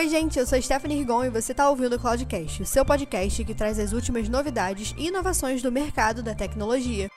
Oi, 0.00 0.08
gente, 0.08 0.38
eu 0.38 0.46
sou 0.46 0.60
Stephanie 0.62 0.96
Rigon 0.96 1.24
e 1.24 1.28
você 1.28 1.52
está 1.52 1.68
ouvindo 1.68 1.94
o 1.94 1.98
Cloudcast, 1.98 2.62
o 2.62 2.64
seu 2.64 2.86
podcast 2.86 3.44
que 3.44 3.54
traz 3.54 3.78
as 3.78 3.92
últimas 3.92 4.30
novidades 4.30 4.94
e 4.96 5.08
inovações 5.08 5.60
do 5.60 5.70
mercado 5.70 6.22
da 6.22 6.34
tecnologia. 6.34 7.10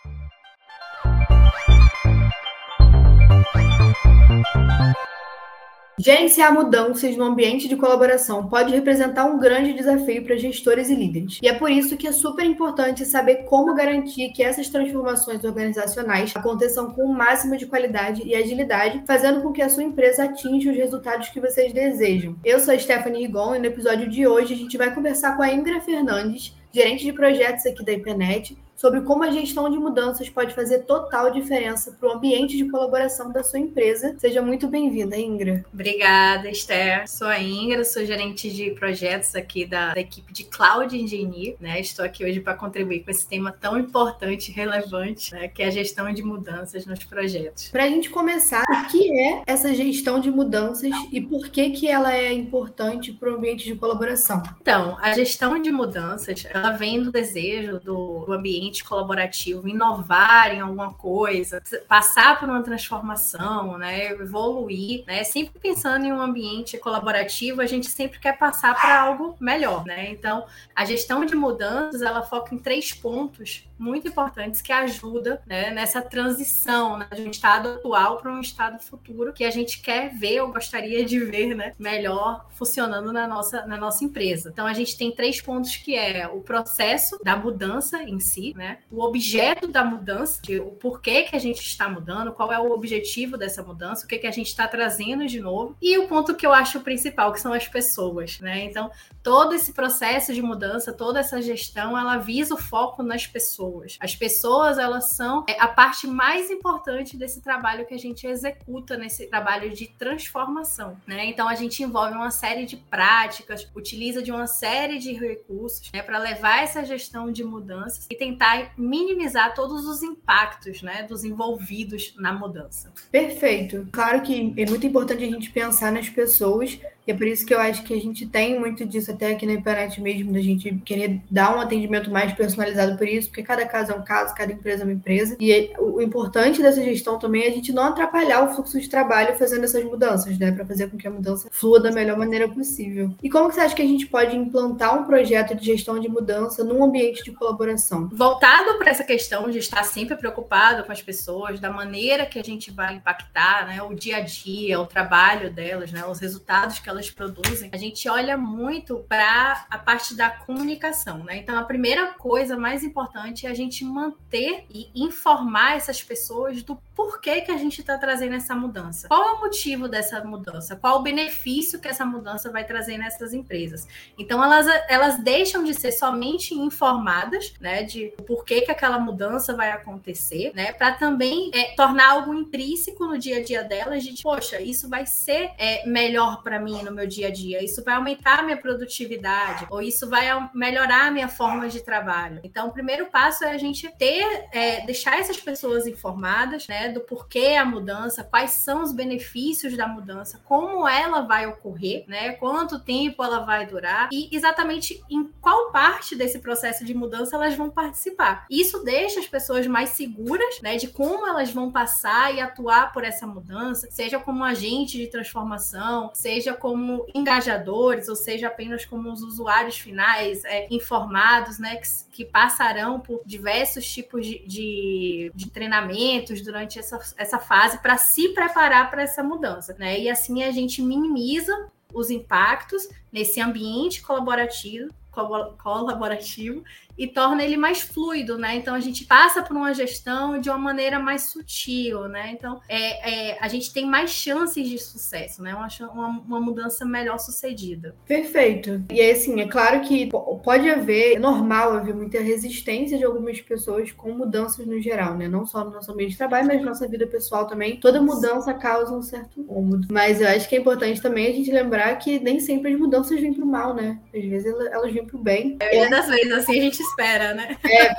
Gerenciar 6.04 6.54
mudanças 6.54 7.16
no 7.16 7.24
ambiente 7.24 7.66
de 7.70 7.78
colaboração 7.78 8.50
pode 8.50 8.76
representar 8.76 9.24
um 9.24 9.40
grande 9.40 9.72
desafio 9.72 10.22
para 10.22 10.36
gestores 10.36 10.90
e 10.90 10.96
líderes. 10.96 11.40
E 11.42 11.48
é 11.48 11.54
por 11.54 11.72
isso 11.72 11.96
que 11.96 12.06
é 12.06 12.12
super 12.12 12.46
importante 12.46 13.06
saber 13.06 13.46
como 13.46 13.74
garantir 13.74 14.34
que 14.34 14.44
essas 14.44 14.68
transformações 14.68 15.42
organizacionais 15.46 16.36
aconteçam 16.36 16.92
com 16.92 17.06
o 17.06 17.14
máximo 17.14 17.56
de 17.56 17.68
qualidade 17.68 18.22
e 18.26 18.36
agilidade, 18.36 19.02
fazendo 19.08 19.42
com 19.42 19.54
que 19.54 19.62
a 19.62 19.70
sua 19.70 19.84
empresa 19.84 20.26
atinja 20.26 20.72
os 20.72 20.76
resultados 20.76 21.30
que 21.30 21.40
vocês 21.40 21.72
desejam. 21.72 22.36
Eu 22.44 22.60
sou 22.60 22.74
a 22.74 22.78
Stephanie 22.78 23.26
Rigon 23.26 23.56
e 23.56 23.60
no 23.60 23.66
episódio 23.68 24.10
de 24.10 24.28
hoje 24.28 24.54
a 24.54 24.58
gente 24.58 24.78
vai 24.78 24.94
conversar 24.94 25.38
com 25.38 25.44
a 25.44 25.54
Ingra 25.54 25.80
Fernandes, 25.80 26.54
gerente 26.74 27.06
de 27.06 27.14
projetos 27.14 27.66
aqui 27.66 27.82
da 27.82 27.94
IPNET, 27.94 28.58
sobre 28.84 29.00
como 29.00 29.24
a 29.24 29.32
gestão 29.32 29.70
de 29.70 29.78
mudanças 29.78 30.30
pode 30.30 30.54
fazer 30.54 30.80
total 30.80 31.32
diferença 31.32 31.96
para 31.98 32.10
o 32.10 32.12
ambiente 32.12 32.58
de 32.58 32.70
colaboração 32.70 33.32
da 33.32 33.42
sua 33.42 33.58
empresa. 33.58 34.14
Seja 34.20 34.42
muito 34.42 34.68
bem-vinda, 34.68 35.18
Ingra. 35.18 35.64
Obrigada, 35.74 36.50
Esther. 36.50 37.10
Sou 37.10 37.28
a 37.28 37.40
Ingra, 37.40 37.86
sou 37.86 38.06
gerente 38.06 38.52
de 38.52 38.72
projetos 38.72 39.36
aqui 39.36 39.66
da, 39.66 39.94
da 39.94 40.02
equipe 40.02 40.34
de 40.34 40.44
Cloud 40.44 41.00
Engineer. 41.00 41.56
Né? 41.62 41.80
Estou 41.80 42.04
aqui 42.04 42.26
hoje 42.26 42.42
para 42.42 42.56
contribuir 42.56 43.06
com 43.06 43.12
esse 43.12 43.26
tema 43.26 43.54
tão 43.54 43.80
importante 43.80 44.52
e 44.52 44.54
relevante, 44.54 45.32
né? 45.32 45.48
que 45.48 45.64
é 45.64 45.68
a 45.68 45.72
gestão 45.72 46.14
de 46.14 46.22
mudanças 46.22 46.86
nos 46.86 47.06
projetos. 47.06 47.70
Para 47.70 47.86
a 47.86 47.90
gente 47.90 48.10
começar, 48.10 48.66
o 48.70 48.92
que 48.92 49.18
é 49.18 49.44
essa 49.48 49.74
gestão 49.74 50.20
de 50.20 50.30
mudanças 50.30 50.92
e 51.10 51.22
por 51.22 51.48
que, 51.48 51.70
que 51.70 51.88
ela 51.88 52.14
é 52.14 52.34
importante 52.34 53.14
para 53.14 53.32
o 53.32 53.38
ambiente 53.38 53.64
de 53.64 53.76
colaboração? 53.76 54.44
Então, 54.62 54.98
a 55.00 55.14
gestão 55.14 55.58
de 55.62 55.72
mudanças, 55.72 56.46
ela 56.54 56.72
vem 56.72 57.02
do 57.02 57.14
desejo 57.14 57.80
do, 57.80 58.26
do 58.26 58.34
ambiente 58.34 58.73
ambiente 58.74 58.84
colaborativo, 58.84 59.68
inovar 59.68 60.54
em 60.54 60.60
alguma 60.60 60.94
coisa, 60.94 61.62
passar 61.88 62.40
por 62.40 62.50
uma 62.50 62.64
transformação, 62.64 63.78
né, 63.78 64.12
evoluir, 64.12 65.04
né, 65.06 65.24
sempre 65.24 65.60
pensando 65.60 66.06
em 66.06 66.12
um 66.12 66.20
ambiente 66.20 66.78
colaborativo, 66.78 67.62
a 67.62 67.68
gente 67.68 67.88
sempre 67.88 68.20
quer 68.20 68.38
passar 68.38 68.74
para 68.80 69.00
algo 69.00 69.36
melhor, 69.40 69.86
né? 69.86 70.10
Então, 70.10 70.46
a 70.76 70.84
gestão 70.86 71.24
de 71.26 71.36
mudanças, 71.36 72.02
ela 72.02 72.24
foca 72.24 72.56
em 72.56 72.58
três 72.58 72.92
pontos 72.92 73.68
muito 73.78 74.08
importantes 74.08 74.62
que 74.62 74.72
ajudam 74.72 75.38
né, 75.46 75.72
nessa 75.72 76.02
transição 76.02 76.98
né, 76.98 77.08
de 77.14 77.22
um 77.24 77.32
estado 77.32 77.70
atual 77.70 78.18
para 78.18 78.32
um 78.32 78.40
estado 78.40 78.82
futuro 78.82 79.34
que 79.34 79.44
a 79.44 79.52
gente 79.52 79.82
quer 79.82 80.10
ver 80.14 80.42
ou 80.42 80.52
gostaria 80.52 81.04
de 81.04 81.20
ver 81.20 81.54
né, 81.54 81.74
melhor 81.78 82.48
funcionando 82.52 83.12
na 83.12 83.28
nossa, 83.28 83.66
na 83.66 83.78
nossa 83.78 84.06
empresa. 84.06 84.50
Então 84.52 84.66
a 84.66 84.74
gente 84.74 84.98
tem 84.98 85.12
três 85.12 85.42
pontos 85.42 85.76
que 85.76 85.96
é 85.96 86.28
o 86.28 86.40
processo 86.40 87.20
da 87.24 87.36
mudança 87.36 88.02
em 88.04 88.20
si, 88.20 88.54
né, 88.64 88.78
o 88.90 89.04
objeto 89.04 89.68
da 89.68 89.84
mudança, 89.84 90.42
o 90.62 90.72
porquê 90.72 91.24
que 91.24 91.36
a 91.36 91.40
gente 91.40 91.60
está 91.60 91.90
mudando, 91.90 92.32
qual 92.32 92.52
é 92.52 92.58
o 92.58 92.72
objetivo 92.72 93.38
dessa 93.38 93.62
mudança, 93.62 94.06
o 94.06 94.08
que, 94.08 94.18
que 94.18 94.28
a 94.28 94.32
gente 94.32 94.48
está 94.48 94.66
trazendo 94.66 95.28
de 95.28 95.42
novo, 95.42 95.76
e 95.82 95.98
o 95.98 96.08
ponto 96.08 96.34
que 96.34 96.46
eu 96.46 96.54
acho 96.54 96.80
principal, 96.80 97.34
que 97.34 97.42
são 97.42 97.52
as 97.52 97.68
pessoas. 97.68 98.40
Né? 98.40 98.64
Então, 98.64 98.90
todo 99.22 99.54
esse 99.54 99.74
processo 99.74 100.34
de 100.34 100.42
mudança, 100.42 100.94
toda 100.94 101.20
essa 101.20 101.42
gestão, 101.42 101.98
ela 101.98 102.18
visa 102.18 102.54
o 102.54 102.58
foco 102.58 103.04
nas 103.04 103.28
pessoas. 103.28 103.98
As 104.00 104.16
pessoas, 104.16 104.78
elas 104.78 105.10
são 105.10 105.44
é, 105.50 105.60
a 105.60 105.68
parte 105.68 106.08
mais 106.08 106.50
importante 106.50 107.18
desse 107.18 107.42
trabalho 107.42 107.86
que 107.86 107.94
a 107.94 108.00
gente 108.00 108.26
executa 108.26 108.96
nesse 108.96 109.28
trabalho 109.28 109.72
de 109.72 109.88
transformação, 109.88 110.98
né? 111.06 111.26
Então 111.26 111.50
a 111.50 111.56
gente 111.56 111.84
envolve 111.84 112.14
uma 112.14 112.32
série 112.32 112.66
de 112.66 112.78
práticas, 112.78 113.68
utiliza 113.76 114.22
de 114.22 114.32
uma 114.32 114.48
série 114.48 115.00
de 115.00 115.12
recursos, 115.14 115.92
né, 115.92 116.02
para 116.02 116.18
levar 116.18 116.64
essa 116.64 116.86
gestão 116.86 117.32
de 117.32 117.44
mudanças 117.44 118.08
e 118.10 118.16
tentar 118.16 118.43
minimizar 118.78 119.54
todos 119.54 119.86
os 119.86 120.04
impactos, 120.04 120.82
né, 120.82 121.04
dos 121.04 121.24
envolvidos 121.24 122.14
na 122.18 122.34
mudança. 122.34 122.92
Perfeito. 123.12 123.88
Claro 123.92 124.22
que 124.22 124.54
é 124.58 124.66
muito 124.66 124.86
importante 124.86 125.24
a 125.24 125.28
gente 125.28 125.52
pensar 125.52 125.92
nas 125.92 126.10
pessoas 126.10 126.80
e 127.06 127.12
é 127.12 127.16
por 127.16 127.28
isso 127.28 127.46
que 127.46 127.54
eu 127.54 127.60
acho 127.60 127.84
que 127.84 127.94
a 127.94 128.00
gente 128.00 128.26
tem 128.26 128.60
muito 128.60 128.86
disso 128.86 129.12
até 129.12 129.32
aqui 129.32 129.46
na 129.46 129.54
internet 129.54 130.02
mesmo, 130.02 130.32
da 130.32 130.42
gente 130.42 130.74
querer 130.86 131.22
dar 131.30 131.56
um 131.56 131.60
atendimento 131.60 132.10
mais 132.10 132.32
personalizado 132.34 132.98
por 132.98 133.08
isso, 133.08 133.30
porque 133.30 133.44
cada 133.44 133.66
caso 133.66 133.92
é 133.92 133.96
um 133.96 134.04
caso, 134.04 134.34
cada 134.34 134.54
empresa 134.54 134.84
é 134.84 134.86
uma 134.86 134.94
empresa. 134.94 135.36
E 135.40 135.52
é, 135.52 135.74
o 135.80 136.02
importante 136.02 136.62
dessa 136.62 136.82
gestão 136.84 137.20
também 137.20 137.44
é 137.44 137.48
a 137.48 137.52
gente 137.52 137.74
não 137.74 137.84
atrapalhar 137.84 138.44
o 138.44 138.56
fluxo 138.56 138.80
de 138.80 138.90
trabalho 138.90 139.38
fazendo 139.38 139.66
essas 139.66 139.84
mudanças, 139.84 140.38
né? 140.38 140.52
Para 140.52 140.66
fazer 140.66 140.90
com 140.90 140.98
que 140.98 141.08
a 141.08 141.12
mudança 141.12 141.50
flua 141.52 141.80
da 141.80 141.92
melhor 141.92 142.18
maneira 142.18 142.48
possível. 142.48 143.14
E 143.22 143.30
como 143.30 143.50
que 143.50 143.56
você 143.56 143.62
acha 143.62 143.76
que 143.76 143.82
a 143.82 143.88
gente 143.88 144.08
pode 144.08 144.36
implantar 144.36 144.98
um 145.00 145.04
projeto 145.04 145.56
de 145.56 145.66
gestão 145.66 146.00
de 146.00 146.08
mudança 146.08 146.64
num 146.64 146.84
ambiente 146.84 147.24
de 147.24 147.32
colaboração? 147.32 148.10
Voltado 148.14 148.78
para 148.78 148.92
essa 148.92 149.04
questão 149.04 149.50
de 149.50 149.60
estar 149.60 149.84
sempre 149.84 150.16
preocupado 150.16 150.84
com 150.84 150.92
as 150.92 151.02
pessoas, 151.02 151.60
da 151.60 151.70
maneira 151.70 152.26
que 152.26 152.40
a 152.40 152.44
gente 152.44 152.72
vai 152.72 152.96
impactar, 152.96 153.68
né? 153.68 153.82
O 153.84 153.94
dia 153.94 154.18
a 154.18 154.22
dia, 154.22 154.80
o 154.80 154.86
trabalho 154.86 155.52
delas, 155.52 155.92
né? 155.92 156.06
Os 156.06 156.20
resultados 156.20 156.80
que 156.80 156.93
elas 156.94 157.12
produzem, 157.12 157.70
a 157.74 157.78
gente 157.78 158.08
olha 158.08 158.38
muito 158.38 159.00
para 159.10 159.66
a 159.70 159.78
parte 159.78 160.16
da 160.16 160.30
comunicação, 160.30 161.24
né? 161.24 161.38
Então, 161.38 161.58
a 161.58 161.64
primeira 161.64 162.14
coisa 162.14 162.58
mais 162.58 162.84
importante 162.84 163.46
é 163.46 163.50
a 163.50 163.54
gente 163.54 163.84
manter 163.84 164.66
e 164.70 164.90
informar 164.96 165.76
essas 165.76 166.02
pessoas 166.02 166.64
do 166.64 166.76
porquê 166.96 167.42
que 167.42 167.52
a 167.52 167.58
gente 167.58 167.82
está 167.82 167.98
trazendo 167.98 168.36
essa 168.36 168.56
mudança. 168.56 169.08
Qual 169.08 169.24
é 169.24 169.34
o 169.34 169.42
motivo 169.42 169.88
dessa 169.88 170.24
mudança? 170.24 170.76
Qual 170.76 171.00
o 171.00 171.04
benefício 171.04 171.80
que 171.80 171.88
essa 171.88 172.06
mudança 172.06 172.52
vai 172.52 172.64
trazer 172.66 172.98
nessas 172.98 173.34
empresas? 173.34 173.88
Então, 174.18 174.44
elas, 174.44 174.68
elas 174.88 175.18
deixam 175.18 175.64
de 175.64 175.74
ser 175.74 175.92
somente 175.92 176.54
informadas, 176.54 177.54
né, 177.60 177.84
de 177.84 178.14
porquê 178.28 178.62
que 178.62 178.72
aquela 178.72 179.00
mudança 179.00 179.56
vai 179.56 179.72
acontecer, 179.72 180.52
né, 180.54 180.72
para 180.72 180.94
também 180.94 181.52
é, 181.54 181.76
tornar 181.76 182.12
algo 182.12 182.34
intrínseco 182.34 183.06
no 183.06 183.18
dia 183.18 183.38
a 183.38 183.44
dia 183.44 183.64
delas, 183.64 184.04
de, 184.04 184.22
poxa, 184.22 184.62
isso 184.62 184.88
vai 184.90 185.06
ser 185.06 185.52
é, 185.58 185.86
melhor 185.88 186.44
para 186.44 186.60
mim 186.60 186.84
no 186.84 186.92
meu 186.92 187.08
dia 187.08 187.28
a 187.28 187.32
dia, 187.32 187.64
isso 187.64 187.84
vai 187.84 187.96
aumentar 187.96 188.40
a 188.40 188.44
minha 188.44 188.58
produtividade, 188.58 189.66
ou 189.70 189.82
isso 189.82 190.10
vai 190.10 190.28
melhorar 190.54 191.08
a 191.08 191.12
minha 191.12 191.28
forma 191.28 191.68
de 191.68 191.82
trabalho. 191.82 192.40
Então, 192.44 192.68
o 192.68 192.72
primeiro 192.72 193.08
passo 193.08 193.44
é 193.44 193.52
a 193.52 193.58
gente 193.58 193.90
ter, 193.98 194.48
é, 194.52 194.86
deixar 194.86 195.20
essas 195.20 195.38
pessoas 195.38 195.88
informadas, 195.88 196.68
né, 196.68 196.83
do 196.90 197.02
porquê 197.02 197.56
a 197.60 197.66
mudança, 197.66 198.24
quais 198.24 198.52
são 198.52 198.84
os 198.84 198.94
benefícios 198.94 199.76
da 199.76 199.88
mudança, 199.88 200.42
como 200.46 200.88
ela 200.88 201.22
vai 201.22 201.48
ocorrer, 201.48 202.06
né, 202.08 202.34
quanto 202.34 202.80
tempo 202.80 203.24
ela 203.24 203.40
vai 203.40 203.66
durar 203.66 204.10
e 204.12 204.30
exatamente 204.32 205.04
em 205.10 205.24
qual 205.42 205.72
parte 205.72 206.16
desse 206.16 206.40
processo 206.40 206.86
de 206.86 206.94
mudança 206.94 207.36
elas 207.36 207.56
vão 207.56 207.70
participar. 207.70 208.46
Isso 208.50 208.84
deixa 208.84 209.20
as 209.20 209.28
pessoas 209.28 209.66
mais 209.68 209.90
seguras, 209.90 210.62
né, 210.62 210.78
de 210.78 210.88
como 210.88 211.26
elas 211.28 211.52
vão 211.52 211.72
passar 211.72 212.34
e 212.34 212.40
atuar 212.40 212.92
por 212.92 213.04
essa 213.04 213.26
mudança, 213.26 213.88
seja 213.90 214.20
como 214.20 214.44
agente 214.44 214.98
de 214.98 215.08
transformação, 215.08 216.12
seja 216.14 216.54
como 216.54 216.74
como 216.74 217.06
engajadores, 217.14 218.10
ou 218.10 218.16
seja, 218.16 218.48
apenas 218.48 218.84
como 218.84 219.12
os 219.12 219.22
usuários 219.22 219.78
finais 219.78 220.44
é, 220.44 220.68
informados, 220.70 221.58
né, 221.58 221.78
que, 221.78 221.88
que, 222.12 222.26
passarão 222.26 223.00
por 223.00 223.22
diversos 223.26 223.86
tipos 223.86 224.26
de, 224.26 224.46
de, 224.46 225.32
de 225.34 225.50
treinamentos 225.50 226.42
durante 226.42 226.73
essa, 226.80 227.00
essa 227.18 227.40
fase 227.40 227.78
para 227.80 227.98
se 227.98 228.30
preparar 228.30 228.90
para 228.90 229.04
essa 229.04 229.24
mudança, 229.24 229.76
né? 229.78 230.00
E 230.00 230.10
assim 230.10 230.44
a 230.44 230.52
gente 230.52 230.82
minimiza 230.82 231.70
os 231.94 232.10
impactos 232.10 232.90
nesse 233.12 233.40
ambiente 233.40 234.02
colaborativo 234.02 234.94
colaborativo 235.14 236.64
e 236.98 237.08
torna 237.08 237.44
ele 237.44 237.58
mais 237.58 237.82
fluido, 237.82 238.38
né? 238.38 238.56
Então 238.56 238.76
a 238.76 238.80
gente 238.80 239.06
passa 239.06 239.42
por 239.42 239.56
uma 239.56 239.74
gestão 239.74 240.40
de 240.40 240.50
uma 240.50 240.58
maneira 240.58 241.00
mais 241.00 241.30
sutil, 241.30 242.08
né? 242.08 242.32
Então 242.32 242.60
é, 242.70 243.32
é 243.32 243.38
a 243.40 243.48
gente 243.48 243.74
tem 243.74 243.86
mais 243.86 244.12
chances 244.12 244.68
de 244.68 244.78
sucesso, 244.78 245.42
né? 245.42 245.56
Uma, 245.56 246.08
uma, 246.08 246.40
mudança 246.40 246.86
melhor 246.86 247.18
sucedida. 247.20 247.96
Perfeito. 248.06 248.84
E 248.92 249.02
assim, 249.02 249.42
é 249.42 249.48
claro 249.48 249.82
que 249.82 250.10
pode 250.44 250.70
haver, 250.70 251.16
é 251.16 251.20
normal 251.20 251.74
haver 251.74 251.96
muita 251.96 252.20
resistência 252.20 252.98
de 252.98 253.04
algumas 253.04 253.42
pessoas 253.42 253.92
com 253.92 254.12
mudanças 254.12 254.66
no 254.66 254.80
geral, 254.80 255.16
né? 255.18 255.28
Não 255.28 255.46
só 255.46 255.64
no 255.64 255.72
nosso 255.72 255.92
ambiente 255.92 256.12
de 256.12 256.18
trabalho, 256.18 256.48
mas 256.48 256.60
na 256.60 256.68
nossa 256.68 256.88
vida 256.88 257.08
pessoal 257.08 257.48
também. 257.48 257.78
Toda 257.78 258.02
mudança 258.02 258.54
causa 258.54 258.94
um 258.94 259.02
certo 259.02 259.40
incômodo. 259.40 259.88
Mas 259.92 260.22
eu 260.22 260.28
acho 260.28 260.48
que 260.48 260.56
é 260.56 260.60
importante 260.60 261.02
também 261.02 261.28
a 261.28 261.32
gente 261.32 261.52
lembrar 261.52 261.96
que 261.96 262.20
nem 262.20 262.40
sempre 262.40 262.74
as 262.74 262.80
mudanças 262.80 263.20
vêm 263.20 263.34
para 263.34 263.44
o 263.44 263.48
mal, 263.48 263.74
né? 263.74 264.00
Às 264.14 264.24
vezes 264.24 264.54
elas 264.72 264.94
vêm 264.94 265.03
pouquinho 265.04 265.08
pro 265.08 265.18
bem. 265.20 265.58
É, 265.60 265.90
das 265.90 266.08
vezes, 266.08 266.32
assim 266.32 266.60
a 266.60 266.64
gente 266.64 266.80
espera, 266.82 267.34
né? 267.34 267.58
É, 267.64 267.96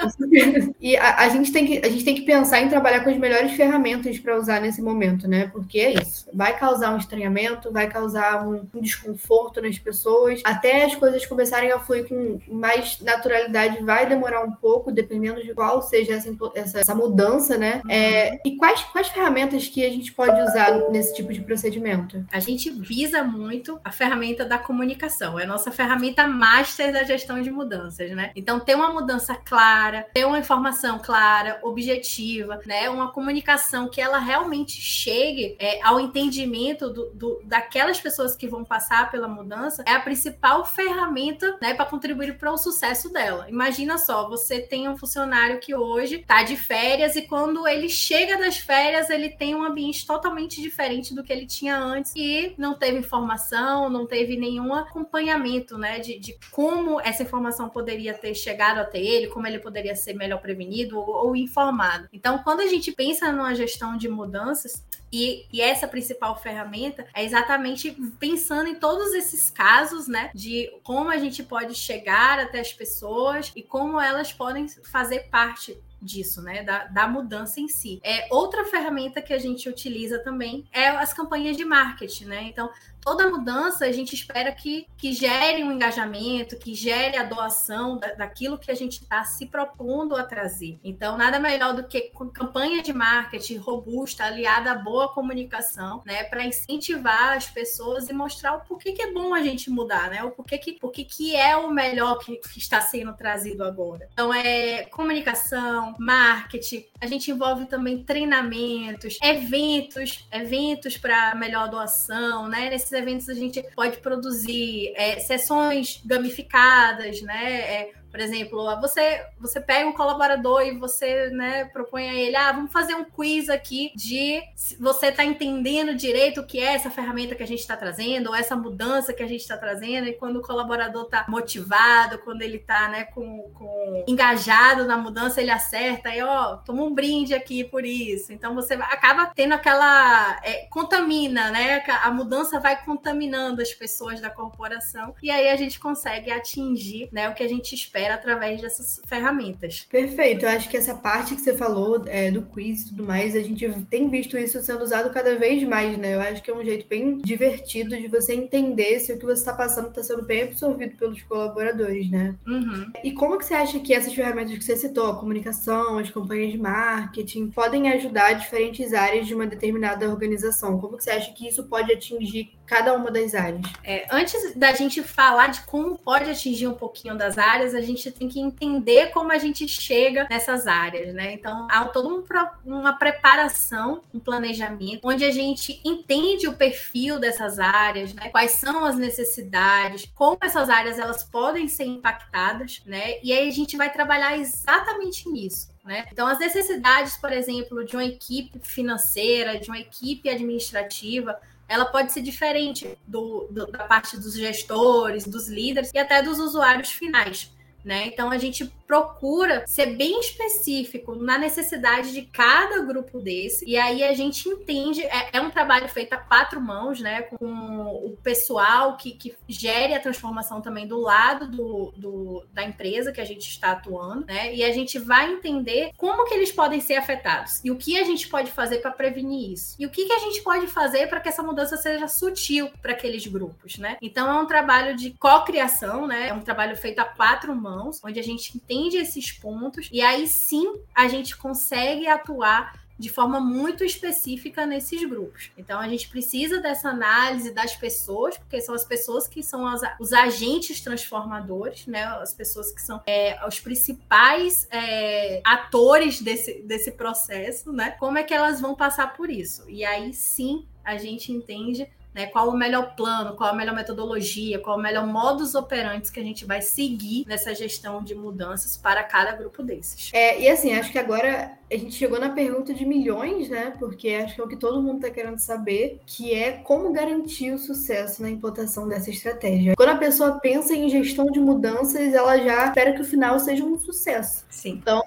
e 0.80 0.96
a, 0.96 1.20
a, 1.20 1.28
gente 1.28 1.52
tem 1.52 1.66
que, 1.66 1.78
a 1.84 1.88
gente 1.88 2.04
tem 2.04 2.14
que 2.14 2.22
pensar 2.22 2.60
em 2.60 2.68
trabalhar 2.68 3.00
com 3.00 3.10
as 3.10 3.16
melhores 3.16 3.52
ferramentas 3.52 4.18
para 4.18 4.36
usar 4.36 4.60
nesse 4.60 4.80
momento, 4.82 5.28
né? 5.28 5.48
Porque 5.52 5.78
é 5.78 5.94
isso. 5.94 6.28
Vai 6.32 6.58
causar 6.58 6.94
um 6.94 6.98
estranhamento, 6.98 7.72
vai 7.72 7.88
causar 7.88 8.46
um, 8.46 8.66
um 8.74 8.80
desconforto 8.80 9.60
nas 9.60 9.78
pessoas. 9.78 10.40
Até 10.44 10.84
as 10.84 10.94
coisas 10.94 11.24
começarem 11.26 11.70
a 11.70 11.78
fluir 11.78 12.08
com 12.08 12.38
mais 12.48 13.00
naturalidade, 13.00 13.82
vai 13.82 14.06
demorar 14.06 14.42
um 14.42 14.52
pouco, 14.52 14.92
dependendo 14.92 15.42
de 15.42 15.54
qual 15.54 15.82
seja 15.82 16.14
essa, 16.14 16.30
essa, 16.54 16.80
essa 16.80 16.94
mudança, 16.94 17.56
né? 17.56 17.82
É, 17.88 18.38
e 18.46 18.56
quais, 18.56 18.82
quais 18.84 19.08
ferramentas 19.08 19.68
que 19.68 19.84
a 19.84 19.90
gente 19.90 20.12
pode 20.12 20.40
usar 20.40 20.90
nesse 20.90 21.14
tipo 21.14 21.32
de 21.32 21.40
procedimento? 21.40 22.24
A 22.32 22.40
gente 22.40 22.70
visa 22.70 23.22
muito 23.22 23.80
a 23.84 23.90
ferramenta 23.90 24.44
da 24.44 24.58
comunicação. 24.58 25.38
É 25.38 25.44
a 25.44 25.46
nossa 25.46 25.70
ferramenta 25.70 26.26
master 26.26 26.93
da 26.94 27.02
gestão 27.02 27.42
de 27.42 27.50
mudanças, 27.50 28.10
né? 28.12 28.30
Então, 28.34 28.60
ter 28.60 28.74
uma 28.74 28.90
mudança 28.90 29.34
clara, 29.34 30.06
ter 30.14 30.24
uma 30.24 30.38
informação 30.38 30.98
clara, 30.98 31.58
objetiva, 31.62 32.60
né? 32.64 32.88
Uma 32.88 33.10
comunicação 33.10 33.88
que 33.88 34.00
ela 34.00 34.18
realmente 34.18 34.80
chegue 34.80 35.56
é, 35.58 35.82
ao 35.82 36.00
entendimento 36.00 36.88
do, 36.88 37.10
do, 37.10 37.40
daquelas 37.44 38.00
pessoas 38.00 38.36
que 38.36 38.48
vão 38.48 38.64
passar 38.64 39.10
pela 39.10 39.28
mudança 39.28 39.82
é 39.86 39.92
a 39.92 40.00
principal 40.00 40.64
ferramenta, 40.64 41.58
né, 41.60 41.74
para 41.74 41.84
contribuir 41.86 42.38
para 42.38 42.52
o 42.52 42.56
sucesso 42.56 43.12
dela. 43.12 43.46
Imagina 43.48 43.98
só, 43.98 44.28
você 44.28 44.60
tem 44.60 44.88
um 44.88 44.96
funcionário 44.96 45.58
que 45.58 45.74
hoje 45.74 46.16
está 46.16 46.42
de 46.42 46.56
férias 46.56 47.16
e 47.16 47.22
quando 47.22 47.66
ele 47.66 47.88
chega 47.88 48.38
das 48.38 48.58
férias, 48.58 49.10
ele 49.10 49.30
tem 49.30 49.54
um 49.54 49.64
ambiente 49.64 50.06
totalmente 50.06 50.60
diferente 50.60 51.14
do 51.14 51.22
que 51.24 51.32
ele 51.32 51.46
tinha 51.46 51.76
antes 51.76 52.12
e 52.14 52.54
não 52.56 52.74
teve 52.74 52.98
informação, 52.98 53.90
não 53.90 54.06
teve 54.06 54.36
nenhum 54.36 54.72
acompanhamento, 54.74 55.76
né, 55.76 55.98
de, 55.98 56.18
de 56.18 56.38
como 56.50 56.83
essa 57.00 57.22
informação 57.22 57.68
poderia 57.68 58.14
ter 58.14 58.34
chegado 58.34 58.78
até 58.78 58.98
ele, 58.98 59.28
como 59.28 59.46
ele 59.46 59.58
poderia 59.58 59.94
ser 59.94 60.14
melhor 60.14 60.40
prevenido 60.40 60.98
ou, 60.98 61.26
ou 61.26 61.36
informado. 61.36 62.08
Então, 62.12 62.38
quando 62.38 62.60
a 62.60 62.66
gente 62.66 62.92
pensa 62.92 63.32
numa 63.32 63.54
gestão 63.54 63.96
de 63.96 64.08
mudanças, 64.08 64.84
e, 65.12 65.46
e, 65.52 65.60
essa 65.60 65.86
principal 65.86 66.36
ferramenta 66.36 67.06
é 67.14 67.24
exatamente 67.24 67.92
pensando 68.18 68.68
em 68.68 68.74
todos 68.74 69.14
esses 69.14 69.48
casos, 69.48 70.08
né? 70.08 70.32
De 70.34 70.68
como 70.82 71.08
a 71.08 71.16
gente 71.18 71.40
pode 71.40 71.72
chegar 71.76 72.40
até 72.40 72.58
as 72.58 72.72
pessoas 72.72 73.52
e 73.54 73.62
como 73.62 74.00
elas 74.00 74.32
podem 74.32 74.66
fazer 74.68 75.28
parte 75.30 75.78
disso, 76.04 76.42
né? 76.42 76.62
Da, 76.62 76.84
da 76.86 77.08
mudança 77.08 77.60
em 77.60 77.68
si. 77.68 78.00
É, 78.02 78.26
outra 78.30 78.64
ferramenta 78.64 79.22
que 79.22 79.32
a 79.32 79.38
gente 79.38 79.68
utiliza 79.68 80.18
também 80.18 80.66
é 80.72 80.88
as 80.88 81.12
campanhas 81.14 81.56
de 81.56 81.64
marketing, 81.64 82.26
né? 82.26 82.42
Então, 82.42 82.68
toda 83.04 83.28
mudança 83.28 83.84
a 83.84 83.92
gente 83.92 84.14
espera 84.14 84.50
que, 84.50 84.86
que 84.96 85.12
gere 85.12 85.62
um 85.62 85.70
engajamento, 85.70 86.56
que 86.56 86.74
gere 86.74 87.16
a 87.16 87.24
doação 87.24 87.98
da, 87.98 88.14
daquilo 88.14 88.58
que 88.58 88.70
a 88.70 88.74
gente 88.74 89.02
está 89.02 89.22
se 89.24 89.46
propondo 89.46 90.16
a 90.16 90.24
trazer. 90.24 90.78
Então, 90.82 91.16
nada 91.16 91.38
melhor 91.38 91.74
do 91.74 91.84
que 91.84 92.10
campanha 92.32 92.82
de 92.82 92.92
marketing 92.92 93.58
robusta, 93.58 94.24
aliada 94.24 94.72
à 94.72 94.74
boa 94.74 95.08
comunicação, 95.08 96.02
né, 96.06 96.24
para 96.24 96.44
incentivar 96.44 97.36
as 97.36 97.46
pessoas 97.46 98.08
e 98.08 98.12
mostrar 98.12 98.54
o 98.56 98.60
porquê 98.60 98.92
que 98.92 99.02
é 99.02 99.12
bom 99.12 99.34
a 99.34 99.42
gente 99.42 99.70
mudar, 99.70 100.10
né, 100.10 100.22
o 100.22 100.30
porquê 100.30 100.56
que, 100.56 100.72
porquê 100.72 101.04
que 101.04 101.36
é 101.36 101.56
o 101.56 101.70
melhor 101.70 102.18
que, 102.18 102.36
que 102.36 102.58
está 102.58 102.80
sendo 102.80 103.12
trazido 103.12 103.64
agora. 103.64 104.08
Então, 104.12 104.32
é 104.32 104.84
comunicação, 104.84 105.94
marketing, 105.98 106.84
a 107.00 107.06
gente 107.06 107.30
envolve 107.30 107.66
também 107.66 108.02
treinamentos, 108.02 109.18
eventos, 109.22 110.26
eventos 110.32 110.96
para 110.96 111.34
melhor 111.34 111.68
doação, 111.68 112.48
né, 112.48 112.70
eventos 112.94 113.28
a 113.28 113.34
gente 113.34 113.62
pode 113.74 113.98
produzir 113.98 114.92
é, 114.96 115.18
sessões 115.18 116.00
gamificadas, 116.04 117.20
né? 117.22 117.60
É, 117.60 117.92
por 118.14 118.20
exemplo, 118.20 118.80
você 118.80 119.26
você 119.40 119.60
pega 119.60 119.88
um 119.88 119.92
colaborador 119.92 120.62
e 120.62 120.78
você 120.78 121.30
né, 121.30 121.64
propõe 121.64 122.08
a 122.08 122.14
ele, 122.14 122.36
ah, 122.36 122.52
vamos 122.52 122.70
fazer 122.70 122.94
um 122.94 123.02
quiz 123.02 123.48
aqui 123.48 123.90
de 123.96 124.40
se 124.54 124.76
você 124.76 125.08
está 125.08 125.24
entendendo 125.24 125.96
direito 125.96 126.40
o 126.40 126.46
que 126.46 126.60
é 126.60 126.74
essa 126.74 126.90
ferramenta 126.90 127.34
que 127.34 127.42
a 127.42 127.46
gente 127.46 127.58
está 127.58 127.76
trazendo, 127.76 128.28
ou 128.28 128.34
essa 128.36 128.54
mudança 128.54 129.12
que 129.12 129.20
a 129.20 129.26
gente 129.26 129.40
está 129.40 129.56
trazendo, 129.56 130.06
e 130.06 130.12
quando 130.12 130.36
o 130.36 130.42
colaborador 130.42 131.06
está 131.06 131.26
motivado, 131.28 132.18
quando 132.18 132.42
ele 132.42 132.58
está 132.58 132.88
né, 132.88 133.02
com, 133.06 133.50
com, 133.52 134.04
engajado 134.06 134.84
na 134.84 134.96
mudança, 134.96 135.40
ele 135.40 135.50
acerta, 135.50 136.14
e 136.14 136.22
ó, 136.22 136.58
toma 136.58 136.84
um 136.84 136.94
brinde 136.94 137.34
aqui 137.34 137.64
por 137.64 137.84
isso. 137.84 138.32
Então 138.32 138.54
você 138.54 138.74
acaba 138.74 139.26
tendo 139.34 139.54
aquela. 139.54 140.38
É, 140.44 140.66
contamina, 140.70 141.50
né? 141.50 141.82
A 142.04 142.12
mudança 142.12 142.60
vai 142.60 142.80
contaminando 142.84 143.60
as 143.60 143.74
pessoas 143.74 144.20
da 144.20 144.30
corporação, 144.30 145.16
e 145.20 145.32
aí 145.32 145.48
a 145.48 145.56
gente 145.56 145.80
consegue 145.80 146.30
atingir 146.30 147.08
né, 147.10 147.28
o 147.28 147.34
que 147.34 147.42
a 147.42 147.48
gente 147.48 147.74
espera 147.74 148.03
através 148.12 148.60
dessas 148.60 149.00
ferramentas. 149.06 149.86
Perfeito. 149.90 150.44
Eu 150.44 150.50
acho 150.50 150.68
que 150.68 150.76
essa 150.76 150.94
parte 150.94 151.34
que 151.34 151.40
você 151.40 151.54
falou 151.54 152.02
é, 152.06 152.30
do 152.30 152.42
quiz 152.42 152.82
e 152.82 152.88
tudo 152.88 153.04
mais, 153.04 153.34
a 153.34 153.40
gente 153.40 153.68
tem 153.90 154.08
visto 154.08 154.36
isso 154.36 154.60
sendo 154.62 154.82
usado 154.82 155.10
cada 155.10 155.36
vez 155.36 155.62
mais, 155.64 155.96
né? 155.96 156.14
Eu 156.14 156.20
acho 156.20 156.42
que 156.42 156.50
é 156.50 156.54
um 156.54 156.64
jeito 156.64 156.86
bem 156.88 157.18
divertido 157.18 157.96
de 157.96 158.08
você 158.08 158.34
entender 158.34 159.00
se 159.00 159.12
o 159.12 159.18
que 159.18 159.24
você 159.24 159.40
está 159.40 159.52
passando 159.52 159.88
está 159.88 160.02
sendo 160.02 160.24
bem 160.24 160.42
absorvido 160.42 160.96
pelos 160.96 161.22
colaboradores, 161.22 162.10
né? 162.10 162.34
Uhum. 162.46 162.90
E 163.02 163.12
como 163.12 163.38
que 163.38 163.44
você 163.44 163.54
acha 163.54 163.78
que 163.80 163.94
essas 163.94 164.14
ferramentas 164.14 164.56
que 164.56 164.64
você 164.64 164.76
citou, 164.76 165.10
a 165.10 165.18
comunicação, 165.18 165.98
as 165.98 166.10
campanhas 166.10 166.52
de 166.52 166.58
marketing, 166.58 167.50
podem 167.50 167.90
ajudar 167.90 168.34
diferentes 168.34 168.92
áreas 168.92 169.26
de 169.26 169.34
uma 169.34 169.46
determinada 169.46 170.08
organização? 170.08 170.78
Como 170.78 170.96
que 170.96 171.04
você 171.04 171.10
acha 171.10 171.32
que 171.32 171.48
isso 171.48 171.64
pode 171.64 171.92
atingir 171.92 172.52
cada 172.66 172.94
uma 172.94 173.10
das 173.10 173.34
áreas? 173.34 173.62
É, 173.82 174.06
antes 174.10 174.54
da 174.54 174.72
gente 174.72 175.02
falar 175.02 175.48
de 175.48 175.62
como 175.62 175.98
pode 175.98 176.30
atingir 176.30 176.66
um 176.66 176.74
pouquinho 176.74 177.16
das 177.16 177.38
áreas, 177.38 177.74
a 177.74 177.80
gente 177.80 178.10
tem 178.10 178.28
que 178.28 178.40
entender 178.40 179.10
como 179.10 179.32
a 179.32 179.38
gente 179.38 179.66
chega 179.68 180.26
nessas 180.30 180.66
áreas, 180.66 181.14
né? 181.14 181.32
Então, 181.32 181.66
há 181.70 181.84
toda 181.84 182.08
um, 182.08 182.24
uma 182.64 182.94
preparação, 182.94 184.02
um 184.12 184.18
planejamento, 184.18 185.00
onde 185.04 185.24
a 185.24 185.30
gente 185.30 185.80
entende 185.84 186.48
o 186.48 186.54
perfil 186.54 187.18
dessas 187.18 187.58
áreas, 187.58 188.14
né? 188.14 188.28
Quais 188.30 188.52
são 188.52 188.84
as 188.84 188.96
necessidades, 188.96 190.10
como 190.14 190.38
essas 190.40 190.68
áreas 190.68 190.98
elas 190.98 191.22
podem 191.22 191.68
ser 191.68 191.84
impactadas, 191.84 192.82
né? 192.86 193.18
E 193.22 193.32
aí 193.32 193.48
a 193.48 193.52
gente 193.52 193.76
vai 193.76 193.92
trabalhar 193.92 194.36
exatamente 194.38 195.28
nisso. 195.28 195.74
Né? 195.84 196.06
Então, 196.10 196.26
as 196.26 196.38
necessidades, 196.38 197.18
por 197.18 197.30
exemplo, 197.30 197.84
de 197.84 197.94
uma 197.94 198.04
equipe 198.04 198.58
financeira, 198.62 199.58
de 199.58 199.68
uma 199.68 199.78
equipe 199.78 200.30
administrativa, 200.30 201.38
ela 201.68 201.86
pode 201.86 202.12
ser 202.12 202.22
diferente 202.22 202.96
do, 203.06 203.46
do, 203.50 203.66
da 203.66 203.84
parte 203.84 204.16
dos 204.16 204.34
gestores, 204.34 205.26
dos 205.26 205.48
líderes 205.48 205.90
e 205.94 205.98
até 205.98 206.22
dos 206.22 206.38
usuários 206.38 206.90
finais. 206.90 207.53
Né? 207.84 208.06
Então 208.06 208.30
a 208.30 208.38
gente 208.38 208.64
procura 208.86 209.64
ser 209.66 209.96
bem 209.96 210.20
específico 210.20 211.14
na 211.14 211.38
necessidade 211.38 212.12
de 212.12 212.22
cada 212.22 212.80
grupo 212.80 213.20
desse, 213.20 213.64
e 213.66 213.76
aí 213.76 214.02
a 214.02 214.12
gente 214.14 214.48
entende, 214.48 215.02
é, 215.02 215.30
é 215.34 215.40
um 215.40 215.50
trabalho 215.50 215.88
feito 215.88 216.12
a 216.12 216.16
quatro 216.16 216.60
mãos, 216.60 217.00
né? 217.00 217.22
Com 217.22 217.44
o 217.46 218.16
pessoal 218.22 218.96
que, 218.96 219.12
que 219.12 219.34
gere 219.48 219.94
a 219.94 220.00
transformação 220.00 220.60
também 220.60 220.86
do 220.86 220.98
lado 221.00 221.48
do, 221.48 221.92
do, 221.96 222.46
da 222.52 222.62
empresa 222.62 223.12
que 223.12 223.20
a 223.20 223.24
gente 223.24 223.48
está 223.48 223.72
atuando, 223.72 224.26
né? 224.26 224.54
E 224.54 224.64
a 224.64 224.72
gente 224.72 224.98
vai 224.98 225.32
entender 225.32 225.90
como 225.96 226.24
que 226.26 226.34
eles 226.34 226.52
podem 226.52 226.80
ser 226.80 226.96
afetados 226.96 227.60
e 227.64 227.70
o 227.70 227.76
que 227.76 227.98
a 227.98 228.04
gente 228.04 228.28
pode 228.28 228.50
fazer 228.52 228.78
para 228.78 228.90
prevenir 228.90 229.52
isso. 229.52 229.76
E 229.78 229.86
o 229.86 229.90
que, 229.90 230.06
que 230.06 230.12
a 230.12 230.18
gente 230.18 230.42
pode 230.42 230.66
fazer 230.66 231.08
para 231.08 231.20
que 231.20 231.28
essa 231.28 231.42
mudança 231.42 231.76
seja 231.76 232.08
sutil 232.08 232.70
para 232.80 232.92
aqueles 232.92 233.26
grupos, 233.26 233.78
né? 233.78 233.96
Então 234.00 234.30
é 234.30 234.40
um 234.40 234.46
trabalho 234.46 234.96
de 234.96 235.10
co-criação, 235.12 236.06
né? 236.06 236.28
É 236.28 236.32
um 236.32 236.40
trabalho 236.40 236.76
feito 236.76 236.98
a 236.98 237.04
quatro 237.04 237.54
mãos, 237.54 237.73
onde 238.02 238.20
a 238.20 238.22
gente 238.22 238.56
entende 238.56 238.74
entende 238.74 238.96
esses 238.98 239.32
pontos 239.32 239.88
e 239.92 240.00
aí 240.00 240.26
sim 240.26 240.80
a 240.94 241.08
gente 241.08 241.36
consegue 241.36 242.06
atuar 242.06 242.84
de 242.96 243.08
forma 243.08 243.40
muito 243.40 243.82
específica 243.82 244.64
nesses 244.64 245.02
grupos. 245.04 245.50
Então 245.58 245.80
a 245.80 245.88
gente 245.88 246.08
precisa 246.08 246.60
dessa 246.60 246.90
análise 246.90 247.52
das 247.52 247.74
pessoas, 247.74 248.38
porque 248.38 248.60
são 248.60 248.72
as 248.72 248.84
pessoas 248.84 249.26
que 249.26 249.42
são 249.42 249.66
as, 249.66 249.82
os 249.98 250.12
agentes 250.12 250.80
transformadores, 250.80 251.88
né? 251.88 252.04
As 252.04 252.32
pessoas 252.32 252.70
que 252.70 252.80
são 252.80 253.02
é, 253.04 253.36
os 253.48 253.58
principais 253.58 254.68
é, 254.70 255.40
atores 255.44 256.22
desse, 256.22 256.62
desse 256.62 256.92
processo, 256.92 257.72
né? 257.72 257.90
Como 257.98 258.16
é 258.16 258.22
que 258.22 258.32
elas 258.32 258.60
vão 258.60 258.76
passar 258.76 259.16
por 259.16 259.28
isso? 259.28 259.68
E 259.68 259.84
aí 259.84 260.14
sim 260.14 260.64
a 260.84 260.96
gente 260.96 261.32
entende 261.32 261.90
né? 262.14 262.26
Qual 262.26 262.48
o 262.48 262.56
melhor 262.56 262.94
plano, 262.94 263.34
qual 263.34 263.50
a 263.50 263.54
melhor 263.54 263.74
metodologia, 263.74 264.58
qual 264.58 264.78
o 264.78 264.80
melhor 264.80 265.06
modus 265.06 265.54
operandi 265.54 266.04
que 266.12 266.20
a 266.20 266.22
gente 266.22 266.44
vai 266.44 266.62
seguir 266.62 267.24
nessa 267.26 267.54
gestão 267.54 268.02
de 268.02 268.14
mudanças 268.14 268.76
para 268.76 269.02
cada 269.02 269.32
grupo 269.32 269.62
desses. 269.62 270.10
É, 270.12 270.40
e 270.40 270.48
assim, 270.48 270.74
acho 270.74 270.92
que 270.92 270.98
agora 270.98 271.52
a 271.70 271.76
gente 271.76 271.94
chegou 271.94 272.20
na 272.20 272.30
pergunta 272.30 272.72
de 272.72 272.84
milhões, 272.84 273.48
né? 273.48 273.72
Porque 273.78 274.10
acho 274.10 274.34
que 274.34 274.40
é 274.40 274.44
o 274.44 274.48
que 274.48 274.56
todo 274.56 274.82
mundo 274.82 274.96
está 274.96 275.10
querendo 275.10 275.38
saber, 275.38 276.00
que 276.06 276.32
é 276.34 276.52
como 276.52 276.92
garantir 276.92 277.52
o 277.52 277.58
sucesso 277.58 278.22
na 278.22 278.30
implantação 278.30 278.88
dessa 278.88 279.10
estratégia. 279.10 279.74
Quando 279.76 279.90
a 279.90 279.96
pessoa 279.96 280.38
pensa 280.40 280.74
em 280.74 280.88
gestão 280.88 281.26
de 281.26 281.40
mudanças, 281.40 282.12
ela 282.12 282.36
já 282.38 282.66
espera 282.66 282.92
que 282.92 283.00
o 283.00 283.04
final 283.04 283.38
seja 283.38 283.64
um 283.64 283.78
sucesso. 283.78 284.44
Sim. 284.48 284.80
Então, 284.80 285.02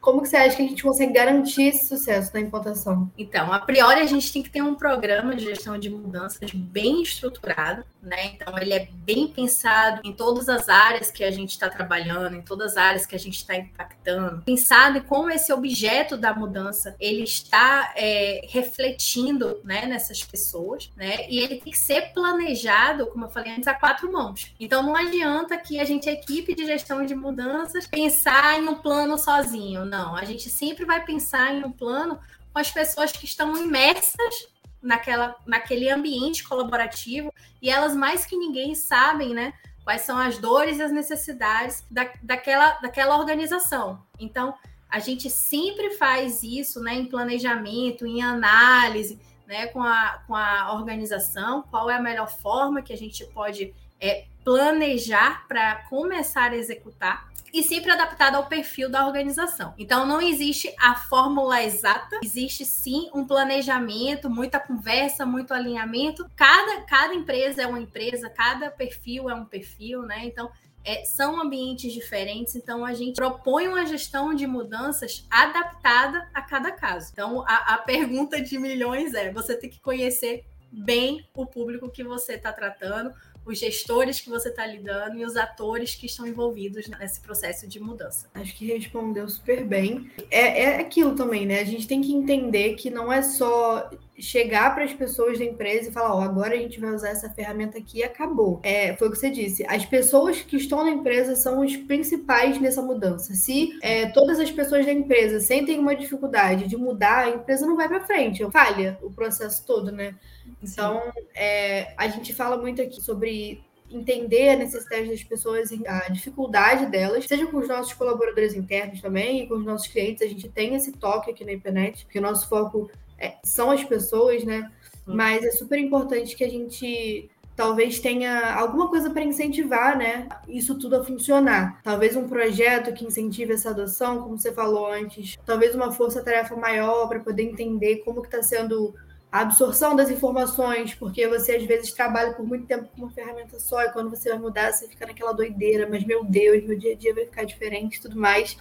como 0.00 0.20
que 0.20 0.28
você 0.28 0.36
acha 0.36 0.56
que 0.56 0.62
a 0.62 0.68
gente 0.68 0.82
consegue 0.82 1.12
garantir 1.12 1.64
esse 1.64 1.88
sucesso 1.88 2.30
na 2.34 2.40
implantação? 2.40 3.10
Então, 3.16 3.52
a 3.52 3.58
priori 3.58 4.00
a 4.00 4.06
gente 4.06 4.32
tem 4.32 4.42
que 4.42 4.50
ter 4.50 4.62
um 4.62 4.74
programa 4.74 5.34
de 5.34 5.44
gestão 5.44 5.78
de 5.78 5.88
mudanças 5.88 6.50
bem 6.52 7.02
estruturado, 7.02 7.84
né? 8.04 8.32
Então, 8.34 8.56
ele 8.58 8.74
é 8.74 8.88
bem 8.92 9.28
pensado 9.28 10.00
em 10.04 10.12
todas 10.12 10.48
as 10.48 10.68
áreas 10.68 11.10
que 11.10 11.24
a 11.24 11.30
gente 11.30 11.50
está 11.50 11.68
trabalhando, 11.68 12.36
em 12.36 12.42
todas 12.42 12.72
as 12.72 12.76
áreas 12.76 13.06
que 13.06 13.14
a 13.14 13.18
gente 13.18 13.36
está 13.36 13.56
impactando, 13.56 14.42
pensado 14.42 14.98
em 14.98 15.02
como 15.02 15.30
esse 15.30 15.52
objeto 15.52 16.16
da 16.16 16.34
mudança 16.34 16.94
ele 16.98 17.22
está 17.22 17.92
é, 17.96 18.42
refletindo, 18.48 19.60
né, 19.64 19.86
nessas 19.86 20.22
pessoas, 20.22 20.90
né? 20.96 21.26
E 21.28 21.38
ele 21.38 21.56
tem 21.56 21.72
que 21.72 21.78
ser 21.78 22.12
planejado, 22.12 23.06
como 23.06 23.24
eu 23.24 23.30
falei 23.30 23.52
antes, 23.52 23.66
a 23.66 23.74
quatro 23.74 24.10
mãos. 24.12 24.54
Então, 24.58 24.82
não 24.82 24.96
adianta 24.96 25.56
que 25.56 25.80
a 25.80 25.84
gente, 25.84 26.08
equipe 26.08 26.54
de 26.54 26.66
gestão 26.66 27.04
de 27.04 27.14
mudanças, 27.14 27.86
pensar 27.86 28.60
em 28.60 28.68
um 28.68 28.74
plano 28.74 29.16
sozinho 29.18 29.84
não, 29.84 30.16
a 30.16 30.24
gente 30.24 30.50
sempre 30.50 30.84
vai 30.84 31.04
pensar 31.04 31.54
em 31.54 31.64
um 31.64 31.70
plano 31.70 32.18
com 32.52 32.58
as 32.58 32.70
pessoas 32.70 33.12
que 33.12 33.24
estão 33.24 33.56
imersas 33.56 34.48
naquela, 34.84 35.34
naquele 35.46 35.90
ambiente 35.90 36.44
colaborativo 36.44 37.32
e 37.60 37.70
elas 37.70 37.96
mais 37.96 38.26
que 38.26 38.36
ninguém 38.36 38.74
sabem, 38.74 39.34
né? 39.34 39.54
Quais 39.82 40.02
são 40.02 40.16
as 40.16 40.38
dores 40.38 40.78
e 40.78 40.82
as 40.82 40.92
necessidades 40.92 41.84
da, 41.90 42.10
daquela, 42.22 42.72
daquela 42.80 43.18
organização. 43.18 44.02
Então, 44.18 44.54
a 44.88 44.98
gente 44.98 45.28
sempre 45.28 45.90
faz 45.94 46.42
isso 46.42 46.80
né, 46.80 46.94
em 46.94 47.06
planejamento, 47.06 48.06
em 48.06 48.22
análise, 48.22 49.18
né, 49.46 49.66
com, 49.66 49.82
a, 49.82 50.22
com 50.26 50.34
a 50.34 50.72
organização, 50.74 51.62
qual 51.70 51.90
é 51.90 51.96
a 51.96 52.00
melhor 52.00 52.30
forma 52.30 52.80
que 52.80 52.92
a 52.92 52.96
gente 52.96 53.24
pode 53.26 53.74
é, 54.00 54.24
planejar 54.44 55.46
para 55.48 55.76
começar 55.88 56.52
a 56.52 56.56
executar 56.56 57.32
e 57.54 57.62
sempre 57.62 57.92
adaptado 57.92 58.34
ao 58.34 58.46
perfil 58.46 58.90
da 58.90 59.06
organização. 59.06 59.74
Então, 59.78 60.04
não 60.04 60.20
existe 60.20 60.74
a 60.76 60.96
fórmula 60.96 61.62
exata, 61.62 62.18
existe 62.22 62.64
sim 62.64 63.08
um 63.14 63.24
planejamento, 63.24 64.28
muita 64.28 64.58
conversa, 64.58 65.24
muito 65.24 65.54
alinhamento. 65.54 66.28
Cada, 66.34 66.82
cada 66.82 67.14
empresa 67.14 67.62
é 67.62 67.66
uma 67.66 67.78
empresa, 67.78 68.28
cada 68.28 68.72
perfil 68.72 69.30
é 69.30 69.34
um 69.34 69.44
perfil, 69.44 70.02
né? 70.02 70.24
Então, 70.24 70.50
é, 70.84 71.04
são 71.04 71.40
ambientes 71.40 71.92
diferentes, 71.92 72.54
então 72.54 72.84
a 72.84 72.92
gente 72.92 73.14
propõe 73.14 73.68
uma 73.68 73.86
gestão 73.86 74.34
de 74.34 74.46
mudanças 74.46 75.26
adaptada 75.30 76.28
a 76.34 76.42
cada 76.42 76.70
caso. 76.72 77.10
Então, 77.12 77.42
a, 77.46 77.74
a 77.74 77.78
pergunta 77.78 78.40
de 78.40 78.58
milhões 78.58 79.14
é: 79.14 79.32
você 79.32 79.56
tem 79.56 79.70
que 79.70 79.80
conhecer 79.80 80.44
bem 80.70 81.26
o 81.34 81.46
público 81.46 81.88
que 81.88 82.02
você 82.02 82.34
está 82.34 82.52
tratando, 82.52 83.14
os 83.44 83.58
gestores 83.58 84.20
que 84.20 84.30
você 84.30 84.48
está 84.48 84.66
lidando 84.66 85.18
e 85.18 85.24
os 85.24 85.36
atores 85.36 85.94
que 85.94 86.06
estão 86.06 86.26
envolvidos 86.26 86.88
nesse 86.88 87.20
processo 87.20 87.66
de 87.66 87.78
mudança. 87.78 88.28
Acho 88.34 88.54
que 88.54 88.66
respondeu 88.66 89.28
super 89.28 89.64
bem. 89.64 90.10
É, 90.30 90.62
é 90.62 90.80
aquilo 90.80 91.14
também, 91.14 91.46
né? 91.46 91.60
A 91.60 91.64
gente 91.64 91.86
tem 91.86 92.00
que 92.00 92.12
entender 92.12 92.74
que 92.74 92.90
não 92.90 93.12
é 93.12 93.22
só 93.22 93.90
chegar 94.18 94.74
para 94.74 94.84
as 94.84 94.92
pessoas 94.92 95.38
da 95.38 95.44
empresa 95.44 95.88
e 95.88 95.92
falar, 95.92 96.14
ó, 96.14 96.18
oh, 96.18 96.22
agora 96.22 96.54
a 96.54 96.58
gente 96.58 96.78
vai 96.78 96.94
usar 96.94 97.08
essa 97.08 97.28
ferramenta 97.30 97.78
aqui 97.78 97.98
e 97.98 98.04
acabou. 98.04 98.60
É, 98.62 98.94
foi 98.96 99.08
o 99.08 99.10
que 99.10 99.18
você 99.18 99.30
disse. 99.30 99.64
As 99.66 99.84
pessoas 99.84 100.40
que 100.40 100.56
estão 100.56 100.84
na 100.84 100.90
empresa 100.90 101.34
são 101.34 101.60
os 101.64 101.76
principais 101.76 102.60
nessa 102.60 102.80
mudança. 102.80 103.34
Se 103.34 103.76
é, 103.82 104.06
todas 104.06 104.38
as 104.38 104.50
pessoas 104.50 104.86
da 104.86 104.92
empresa 104.92 105.40
sentem 105.40 105.78
uma 105.78 105.96
dificuldade 105.96 106.68
de 106.68 106.76
mudar, 106.76 107.24
a 107.24 107.30
empresa 107.30 107.66
não 107.66 107.76
vai 107.76 107.88
para 107.88 108.04
frente, 108.04 108.48
falha 108.50 108.98
o 109.02 109.10
processo 109.10 109.66
todo, 109.66 109.90
né? 109.90 110.14
Então, 110.62 111.02
é, 111.34 111.92
a 111.96 112.06
gente 112.08 112.32
fala 112.32 112.56
muito 112.56 112.80
aqui 112.80 113.00
sobre 113.00 113.62
entender 113.90 114.50
a 114.50 114.56
necessidade 114.56 115.08
das 115.08 115.22
pessoas, 115.22 115.70
a 115.86 116.08
dificuldade 116.08 116.86
delas, 116.86 117.26
seja 117.26 117.46
com 117.46 117.58
os 117.58 117.68
nossos 117.68 117.92
colaboradores 117.92 118.54
internos 118.54 119.00
também 119.00 119.42
e 119.42 119.46
com 119.46 119.54
os 119.54 119.64
nossos 119.64 119.86
clientes. 119.86 120.22
A 120.22 120.26
gente 120.26 120.48
tem 120.48 120.74
esse 120.74 120.92
toque 120.92 121.30
aqui 121.30 121.44
na 121.44 121.52
internet, 121.52 122.04
porque 122.04 122.18
o 122.18 122.22
nosso 122.22 122.48
foco 122.48 122.90
é, 123.24 123.38
são 123.42 123.70
as 123.70 123.82
pessoas, 123.82 124.44
né? 124.44 124.70
Mas 125.06 125.44
é 125.44 125.50
super 125.50 125.78
importante 125.78 126.36
que 126.36 126.44
a 126.44 126.48
gente 126.48 127.30
talvez 127.56 128.00
tenha 128.00 128.54
alguma 128.54 128.88
coisa 128.88 129.10
para 129.10 129.22
incentivar, 129.22 129.96
né? 129.96 130.28
Isso 130.48 130.76
tudo 130.76 130.96
a 130.96 131.04
funcionar. 131.04 131.80
Talvez 131.82 132.16
um 132.16 132.28
projeto 132.28 132.92
que 132.92 133.04
incentive 133.04 133.52
essa 133.52 133.70
adoção, 133.70 134.22
como 134.22 134.38
você 134.38 134.52
falou 134.52 134.90
antes. 134.90 135.36
Talvez 135.46 135.74
uma 135.74 135.92
força-tarefa 135.92 136.56
maior 136.56 137.08
para 137.08 137.20
poder 137.20 137.42
entender 137.42 137.98
como 137.98 138.20
que 138.22 138.28
está 138.28 138.42
sendo 138.42 138.94
a 139.30 139.40
absorção 139.40 139.96
das 139.96 140.10
informações, 140.10 140.94
porque 140.94 141.26
você 141.26 141.56
às 141.56 141.64
vezes 141.64 141.92
trabalha 141.92 142.34
por 142.34 142.46
muito 142.46 142.66
tempo 142.66 142.88
com 142.94 143.02
uma 143.02 143.10
ferramenta 143.10 143.58
só 143.58 143.82
e 143.82 143.90
quando 143.90 144.08
você 144.08 144.30
vai 144.30 144.38
mudar, 144.38 144.72
você 144.72 144.86
fica 144.86 145.06
naquela 145.06 145.32
doideira, 145.32 145.88
mas 145.90 146.04
meu 146.04 146.24
Deus, 146.24 146.62
meu 146.62 146.78
dia 146.78 146.92
a 146.92 146.96
dia 146.96 147.12
vai 147.12 147.24
ficar 147.24 147.42
diferente 147.42 147.96
e 147.96 148.00
tudo 148.00 148.16
mais. 148.16 148.56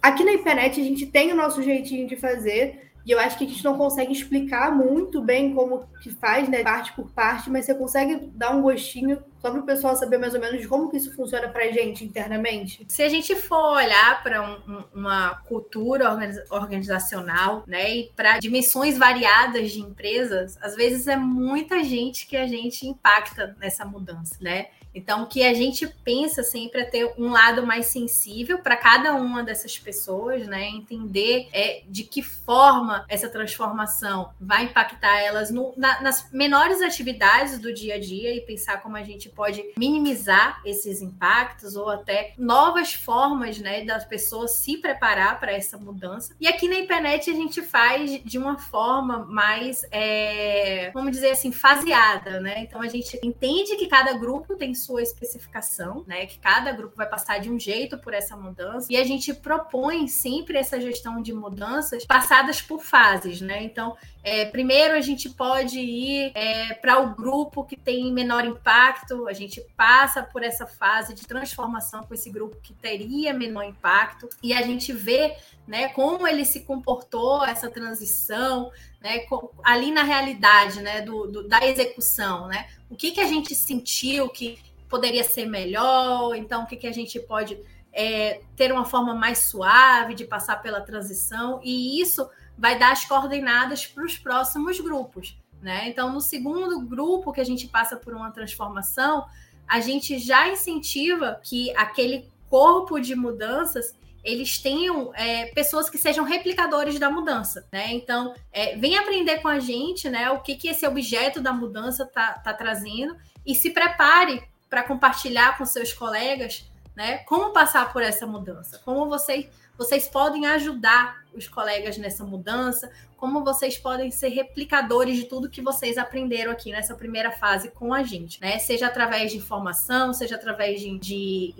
Aqui 0.00 0.22
na 0.22 0.32
internet 0.32 0.80
a 0.80 0.84
gente 0.84 1.06
tem 1.06 1.32
o 1.32 1.36
nosso 1.36 1.60
jeitinho 1.60 2.06
de 2.06 2.14
fazer, 2.14 2.91
e 3.04 3.10
eu 3.10 3.18
acho 3.18 3.36
que 3.36 3.44
a 3.44 3.48
gente 3.48 3.64
não 3.64 3.76
consegue 3.76 4.12
explicar 4.12 4.70
muito 4.70 5.20
bem 5.20 5.54
como 5.54 5.86
que 6.00 6.10
faz, 6.10 6.48
né, 6.48 6.62
parte 6.62 6.92
por 6.92 7.10
parte, 7.10 7.50
mas 7.50 7.66
você 7.66 7.74
consegue 7.74 8.30
dar 8.34 8.50
um 8.50 8.62
gostinho 8.62 9.22
só 9.40 9.50
para 9.50 9.60
o 9.60 9.66
pessoal 9.66 9.96
saber 9.96 10.18
mais 10.18 10.34
ou 10.34 10.40
menos 10.40 10.64
como 10.66 10.88
que 10.88 10.96
isso 10.96 11.14
funciona 11.16 11.48
para 11.48 11.64
a 11.64 11.72
gente 11.72 12.04
internamente? 12.04 12.84
Se 12.88 13.02
a 13.02 13.08
gente 13.08 13.34
for 13.34 13.76
olhar 13.76 14.22
para 14.22 14.42
um, 14.42 14.84
uma 14.94 15.34
cultura 15.46 16.16
organizacional, 16.50 17.64
né, 17.66 17.96
e 17.96 18.12
para 18.14 18.38
dimensões 18.38 18.96
variadas 18.96 19.72
de 19.72 19.80
empresas, 19.80 20.56
às 20.62 20.76
vezes 20.76 21.08
é 21.08 21.16
muita 21.16 21.82
gente 21.82 22.26
que 22.26 22.36
a 22.36 22.46
gente 22.46 22.86
impacta 22.86 23.56
nessa 23.58 23.84
mudança, 23.84 24.36
né? 24.40 24.66
Então, 24.94 25.22
o 25.22 25.26
que 25.26 25.42
a 25.42 25.54
gente 25.54 25.86
pensa 26.04 26.42
sempre 26.42 26.82
é 26.82 26.84
ter 26.84 27.12
um 27.18 27.30
lado 27.30 27.66
mais 27.66 27.86
sensível 27.86 28.58
para 28.58 28.76
cada 28.76 29.14
uma 29.14 29.42
dessas 29.42 29.78
pessoas, 29.78 30.46
né? 30.46 30.68
Entender 30.68 31.48
é, 31.52 31.82
de 31.88 32.04
que 32.04 32.22
forma 32.22 33.04
essa 33.08 33.28
transformação 33.28 34.30
vai 34.40 34.64
impactar 34.64 35.20
elas 35.20 35.50
no, 35.50 35.72
na, 35.76 36.00
nas 36.02 36.30
menores 36.30 36.80
atividades 36.82 37.58
do 37.58 37.72
dia 37.72 37.94
a 37.94 38.00
dia 38.00 38.34
e 38.34 38.40
pensar 38.40 38.82
como 38.82 38.96
a 38.96 39.02
gente 39.02 39.28
pode 39.28 39.64
minimizar 39.76 40.60
esses 40.64 41.00
impactos 41.00 41.76
ou 41.76 41.88
até 41.88 42.34
novas 42.36 42.92
formas, 42.92 43.58
né, 43.58 43.84
das 43.84 44.04
pessoas 44.04 44.56
se 44.56 44.76
preparar 44.76 45.40
para 45.40 45.52
essa 45.52 45.78
mudança. 45.78 46.34
E 46.40 46.46
aqui 46.46 46.68
na 46.68 46.78
internet 46.78 47.30
a 47.30 47.34
gente 47.34 47.62
faz 47.62 48.22
de 48.22 48.38
uma 48.38 48.58
forma 48.58 49.24
mais, 49.26 49.86
é, 49.90 50.90
vamos 50.92 51.12
dizer 51.12 51.30
assim, 51.30 51.52
faseada, 51.52 52.40
né? 52.40 52.60
Então 52.60 52.80
a 52.80 52.88
gente 52.88 53.18
entende 53.22 53.76
que 53.76 53.86
cada 53.86 54.12
grupo 54.14 54.56
tem 54.56 54.74
sua 54.82 55.02
especificação, 55.02 56.04
né? 56.06 56.26
Que 56.26 56.38
cada 56.38 56.72
grupo 56.72 56.96
vai 56.96 57.08
passar 57.08 57.38
de 57.38 57.50
um 57.50 57.58
jeito 57.58 57.98
por 57.98 58.12
essa 58.14 58.36
mudança 58.36 58.86
e 58.90 58.96
a 58.96 59.04
gente 59.04 59.32
propõe 59.32 60.08
sempre 60.08 60.58
essa 60.58 60.80
gestão 60.80 61.22
de 61.22 61.32
mudanças 61.32 62.04
passadas 62.04 62.60
por 62.60 62.82
fases, 62.82 63.40
né? 63.40 63.62
Então, 63.62 63.96
é, 64.22 64.44
primeiro 64.44 64.94
a 64.94 65.00
gente 65.00 65.28
pode 65.30 65.78
ir 65.78 66.32
é, 66.34 66.74
para 66.74 67.00
o 67.00 67.14
grupo 67.14 67.64
que 67.64 67.76
tem 67.76 68.12
menor 68.12 68.44
impacto, 68.44 69.26
a 69.26 69.32
gente 69.32 69.60
passa 69.76 70.22
por 70.22 70.42
essa 70.42 70.66
fase 70.66 71.14
de 71.14 71.26
transformação 71.26 72.02
com 72.04 72.14
esse 72.14 72.30
grupo 72.30 72.56
que 72.62 72.72
teria 72.72 73.32
menor 73.32 73.64
impacto 73.64 74.28
e 74.42 74.52
a 74.52 74.62
gente 74.62 74.92
vê 74.92 75.36
né, 75.66 75.88
como 75.88 76.26
ele 76.26 76.44
se 76.44 76.60
comportou 76.60 77.44
essa 77.44 77.70
transição, 77.70 78.70
né, 79.00 79.26
ali 79.64 79.90
na 79.90 80.02
realidade, 80.02 80.80
né, 80.80 81.00
do, 81.00 81.26
do, 81.26 81.48
da 81.48 81.64
execução, 81.66 82.46
né, 82.48 82.68
o 82.90 82.96
que 82.96 83.12
que 83.12 83.20
a 83.20 83.26
gente 83.26 83.54
sentiu 83.54 84.28
que 84.28 84.58
poderia 84.92 85.24
ser 85.24 85.46
melhor, 85.46 86.34
então 86.36 86.64
o 86.64 86.66
que, 86.66 86.76
que 86.76 86.86
a 86.86 86.92
gente 86.92 87.18
pode 87.18 87.58
é, 87.90 88.42
ter 88.54 88.70
uma 88.70 88.84
forma 88.84 89.14
mais 89.14 89.38
suave 89.38 90.14
de 90.14 90.26
passar 90.26 90.60
pela 90.60 90.82
transição, 90.82 91.58
e 91.64 91.98
isso 91.98 92.28
vai 92.58 92.78
dar 92.78 92.92
as 92.92 93.06
coordenadas 93.06 93.86
para 93.86 94.04
os 94.04 94.18
próximos 94.18 94.78
grupos. 94.78 95.38
Né? 95.62 95.88
Então, 95.88 96.12
no 96.12 96.20
segundo 96.20 96.78
grupo 96.82 97.32
que 97.32 97.40
a 97.40 97.44
gente 97.44 97.66
passa 97.68 97.96
por 97.96 98.12
uma 98.12 98.30
transformação, 98.30 99.24
a 99.66 99.80
gente 99.80 100.18
já 100.18 100.46
incentiva 100.48 101.40
que 101.42 101.74
aquele 101.74 102.28
corpo 102.50 103.00
de 103.00 103.14
mudanças 103.14 103.96
eles 104.22 104.58
tenham 104.58 105.10
é, 105.14 105.46
pessoas 105.46 105.88
que 105.88 105.96
sejam 105.96 106.24
replicadores 106.24 106.98
da 106.98 107.10
mudança, 107.10 107.66
né? 107.72 107.92
Então, 107.92 108.34
é, 108.52 108.76
vem 108.76 108.96
aprender 108.96 109.40
com 109.40 109.48
a 109.48 109.58
gente, 109.58 110.08
né? 110.08 110.30
O 110.30 110.40
que, 110.40 110.54
que 110.54 110.68
esse 110.68 110.86
objeto 110.86 111.40
da 111.40 111.52
mudança 111.52 112.06
tá, 112.06 112.34
tá 112.34 112.52
trazendo 112.54 113.16
e 113.44 113.52
se 113.52 113.70
prepare 113.70 114.40
para 114.72 114.82
compartilhar 114.82 115.58
com 115.58 115.66
seus 115.66 115.92
colegas, 115.92 116.64
né? 116.96 117.18
Como 117.26 117.52
passar 117.52 117.92
por 117.92 118.02
essa 118.02 118.26
mudança? 118.26 118.80
Como 118.82 119.06
vocês 119.06 119.46
vocês 119.76 120.08
podem 120.08 120.46
ajudar 120.46 121.22
os 121.34 121.46
colegas 121.46 121.98
nessa 121.98 122.24
mudança? 122.24 122.90
Como 123.18 123.44
vocês 123.44 123.76
podem 123.76 124.10
ser 124.10 124.28
replicadores 124.28 125.16
de 125.16 125.24
tudo 125.24 125.50
que 125.50 125.60
vocês 125.60 125.98
aprenderam 125.98 126.50
aqui 126.50 126.72
nessa 126.72 126.94
primeira 126.94 127.30
fase 127.30 127.68
com 127.68 127.92
a 127.92 128.02
gente, 128.02 128.40
né? 128.40 128.58
Seja 128.58 128.86
através 128.86 129.32
de 129.32 129.36
informação, 129.36 130.14
seja 130.14 130.36
através 130.36 130.80
de, 130.80 130.98
de, 130.98 131.54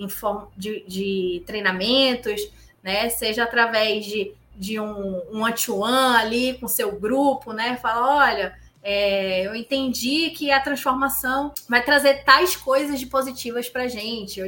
de, 0.56 0.84
de 0.88 1.42
treinamentos, 1.46 2.40
né? 2.82 3.10
Seja 3.10 3.44
através 3.44 4.06
de 4.06 4.34
de 4.54 4.78
um, 4.78 5.22
um 5.32 5.42
one-to-one 5.42 6.16
ali 6.16 6.58
com 6.58 6.68
seu 6.68 6.92
grupo, 6.92 7.52
né? 7.52 7.76
Fala, 7.78 8.26
olha, 8.26 8.58
é, 8.82 9.46
eu 9.46 9.54
entendi 9.54 10.30
que 10.30 10.50
a 10.50 10.60
transformação 10.60 11.54
vai 11.68 11.84
trazer 11.84 12.24
tais 12.24 12.56
coisas 12.56 12.98
de 12.98 13.06
positivas 13.06 13.68
para 13.68 13.84
a 13.84 13.88
gente. 13.88 14.40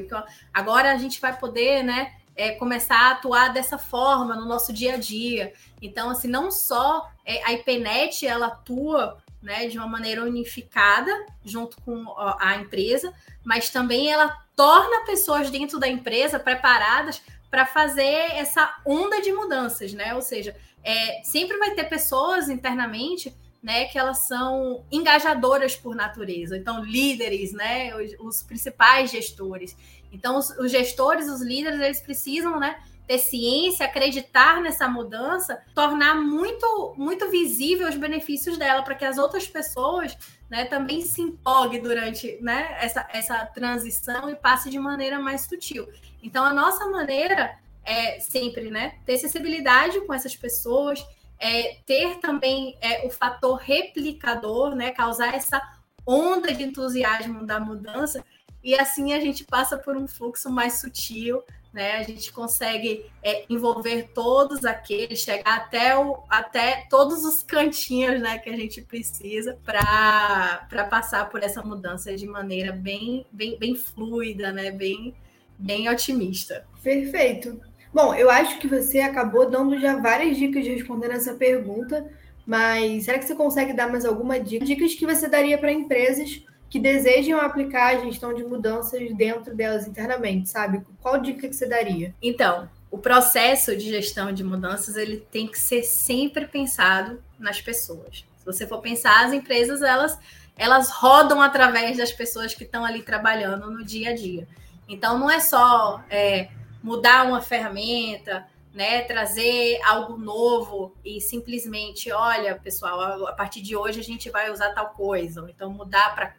Agora 0.52 0.92
a 0.92 0.98
gente 0.98 1.20
vai 1.20 1.38
poder, 1.38 1.84
né? 1.84 2.12
É, 2.36 2.50
começar 2.50 2.98
a 2.98 3.10
atuar 3.12 3.52
dessa 3.52 3.78
forma 3.78 4.34
no 4.34 4.44
nosso 4.44 4.72
dia 4.72 4.94
a 4.94 4.96
dia. 4.96 5.52
Então, 5.80 6.10
assim, 6.10 6.26
não 6.26 6.50
só 6.50 7.08
é, 7.24 7.44
a 7.44 7.52
IPNET 7.52 8.26
ela 8.26 8.48
atua 8.48 9.22
né, 9.40 9.68
de 9.68 9.78
uma 9.78 9.86
maneira 9.86 10.24
unificada 10.24 11.12
junto 11.44 11.80
com 11.82 12.12
a 12.40 12.56
empresa, 12.56 13.14
mas 13.44 13.70
também 13.70 14.10
ela 14.10 14.36
torna 14.56 15.04
pessoas 15.04 15.48
dentro 15.48 15.78
da 15.78 15.86
empresa 15.86 16.40
preparadas 16.40 17.22
para 17.50 17.66
fazer 17.66 18.32
essa 18.32 18.74
onda 18.84 19.20
de 19.20 19.32
mudanças, 19.32 19.92
né? 19.92 20.12
Ou 20.12 20.22
seja, 20.22 20.56
é, 20.82 21.22
sempre 21.22 21.56
vai 21.56 21.70
ter 21.70 21.84
pessoas 21.84 22.48
internamente 22.48 23.32
né, 23.64 23.86
que 23.86 23.98
elas 23.98 24.18
são 24.18 24.84
engajadoras 24.92 25.74
por 25.74 25.96
natureza, 25.96 26.54
então 26.54 26.84
líderes, 26.84 27.54
né, 27.54 27.96
os, 27.96 28.12
os 28.20 28.42
principais 28.42 29.10
gestores. 29.10 29.74
Então 30.12 30.36
os, 30.36 30.50
os, 30.58 30.70
gestores, 30.70 31.26
os 31.30 31.40
líderes, 31.40 31.80
eles 31.80 32.00
precisam, 32.02 32.60
né, 32.60 32.76
ter 33.06 33.16
ciência, 33.16 33.86
acreditar 33.86 34.60
nessa 34.60 34.86
mudança, 34.86 35.62
tornar 35.74 36.14
muito 36.14 36.94
muito 36.98 37.30
visível 37.30 37.88
os 37.88 37.96
benefícios 37.96 38.58
dela 38.58 38.82
para 38.82 38.94
que 38.94 39.04
as 39.04 39.16
outras 39.16 39.48
pessoas, 39.48 40.14
né, 40.50 40.66
também 40.66 41.00
se 41.00 41.22
empolguem 41.22 41.80
durante, 41.80 42.36
né, 42.42 42.76
essa 42.78 43.08
essa 43.10 43.46
transição 43.46 44.28
e 44.28 44.36
passe 44.36 44.68
de 44.68 44.78
maneira 44.78 45.18
mais 45.18 45.40
sutil. 45.40 45.88
Então 46.22 46.44
a 46.44 46.52
nossa 46.52 46.84
maneira 46.90 47.58
é 47.82 48.20
sempre, 48.20 48.70
né, 48.70 48.98
ter 49.06 49.16
sensibilidade 49.16 50.02
com 50.02 50.12
essas 50.12 50.36
pessoas 50.36 51.02
é, 51.44 51.76
ter 51.84 52.20
também 52.20 52.74
é, 52.80 53.06
o 53.06 53.10
fator 53.10 53.56
replicador, 53.56 54.74
né, 54.74 54.92
causar 54.92 55.34
essa 55.34 55.60
onda 56.06 56.54
de 56.54 56.62
entusiasmo 56.62 57.44
da 57.44 57.60
mudança, 57.60 58.24
e 58.62 58.74
assim 58.74 59.12
a 59.12 59.20
gente 59.20 59.44
passa 59.44 59.76
por 59.76 59.94
um 59.94 60.08
fluxo 60.08 60.48
mais 60.48 60.80
sutil, 60.80 61.42
né? 61.70 61.96
A 61.96 62.02
gente 62.02 62.32
consegue 62.32 63.04
é, 63.22 63.44
envolver 63.50 64.10
todos 64.14 64.64
aqueles, 64.64 65.18
chegar 65.18 65.56
até, 65.56 65.94
o, 65.98 66.22
até 66.30 66.86
todos 66.88 67.24
os 67.24 67.42
cantinhos 67.42 68.22
né, 68.22 68.38
que 68.38 68.48
a 68.48 68.56
gente 68.56 68.80
precisa 68.80 69.58
para 69.64 70.86
passar 70.88 71.28
por 71.28 71.42
essa 71.42 71.62
mudança 71.62 72.16
de 72.16 72.26
maneira 72.26 72.72
bem, 72.72 73.26
bem, 73.30 73.58
bem 73.58 73.74
fluida, 73.74 74.50
né? 74.52 74.70
bem, 74.70 75.14
bem 75.58 75.88
otimista. 75.90 76.64
Perfeito. 76.82 77.60
Bom, 77.94 78.12
eu 78.12 78.28
acho 78.28 78.58
que 78.58 78.66
você 78.66 78.98
acabou 78.98 79.48
dando 79.48 79.78
já 79.78 79.96
várias 79.96 80.36
dicas 80.36 80.64
de 80.64 80.74
responder 80.74 81.12
essa 81.12 81.34
pergunta, 81.34 82.04
mas 82.44 83.04
será 83.04 83.20
que 83.20 83.24
você 83.24 83.36
consegue 83.36 83.72
dar 83.72 83.88
mais 83.88 84.04
alguma 84.04 84.40
dica? 84.40 84.64
Dicas 84.64 84.94
que 84.94 85.06
você 85.06 85.28
daria 85.28 85.56
para 85.56 85.70
empresas 85.70 86.42
que 86.68 86.80
desejam 86.80 87.40
aplicar 87.40 87.94
a 87.94 88.04
gestão 88.04 88.34
de 88.34 88.42
mudanças 88.42 89.00
dentro 89.14 89.54
delas 89.54 89.86
internamente, 89.86 90.48
sabe? 90.48 90.82
Qual 91.00 91.20
dica 91.20 91.48
que 91.48 91.54
você 91.54 91.68
daria? 91.68 92.12
Então, 92.20 92.68
o 92.90 92.98
processo 92.98 93.76
de 93.76 93.88
gestão 93.88 94.32
de 94.32 94.42
mudanças 94.42 94.96
ele 94.96 95.18
tem 95.30 95.46
que 95.46 95.60
ser 95.60 95.84
sempre 95.84 96.48
pensado 96.48 97.22
nas 97.38 97.60
pessoas. 97.60 98.24
Se 98.38 98.44
você 98.44 98.66
for 98.66 98.80
pensar, 98.80 99.24
as 99.24 99.32
empresas 99.32 99.82
elas 99.82 100.18
elas 100.56 100.90
rodam 100.90 101.40
através 101.40 101.96
das 101.96 102.12
pessoas 102.12 102.54
que 102.54 102.64
estão 102.64 102.84
ali 102.84 103.02
trabalhando 103.02 103.70
no 103.70 103.84
dia 103.84 104.10
a 104.10 104.14
dia. 104.14 104.48
Então, 104.88 105.16
não 105.16 105.30
é 105.30 105.38
só 105.38 106.02
é, 106.10 106.48
mudar 106.84 107.26
uma 107.26 107.40
ferramenta, 107.40 108.46
né, 108.74 109.00
trazer 109.04 109.80
algo 109.82 110.18
novo 110.18 110.94
e 111.02 111.18
simplesmente, 111.18 112.12
olha, 112.12 112.56
pessoal, 112.56 113.26
a 113.26 113.32
partir 113.32 113.62
de 113.62 113.74
hoje 113.74 114.00
a 114.00 114.02
gente 114.02 114.28
vai 114.28 114.50
usar 114.52 114.74
tal 114.74 114.90
coisa, 114.90 115.46
então 115.48 115.70
mudar 115.70 116.14
para 116.14 116.34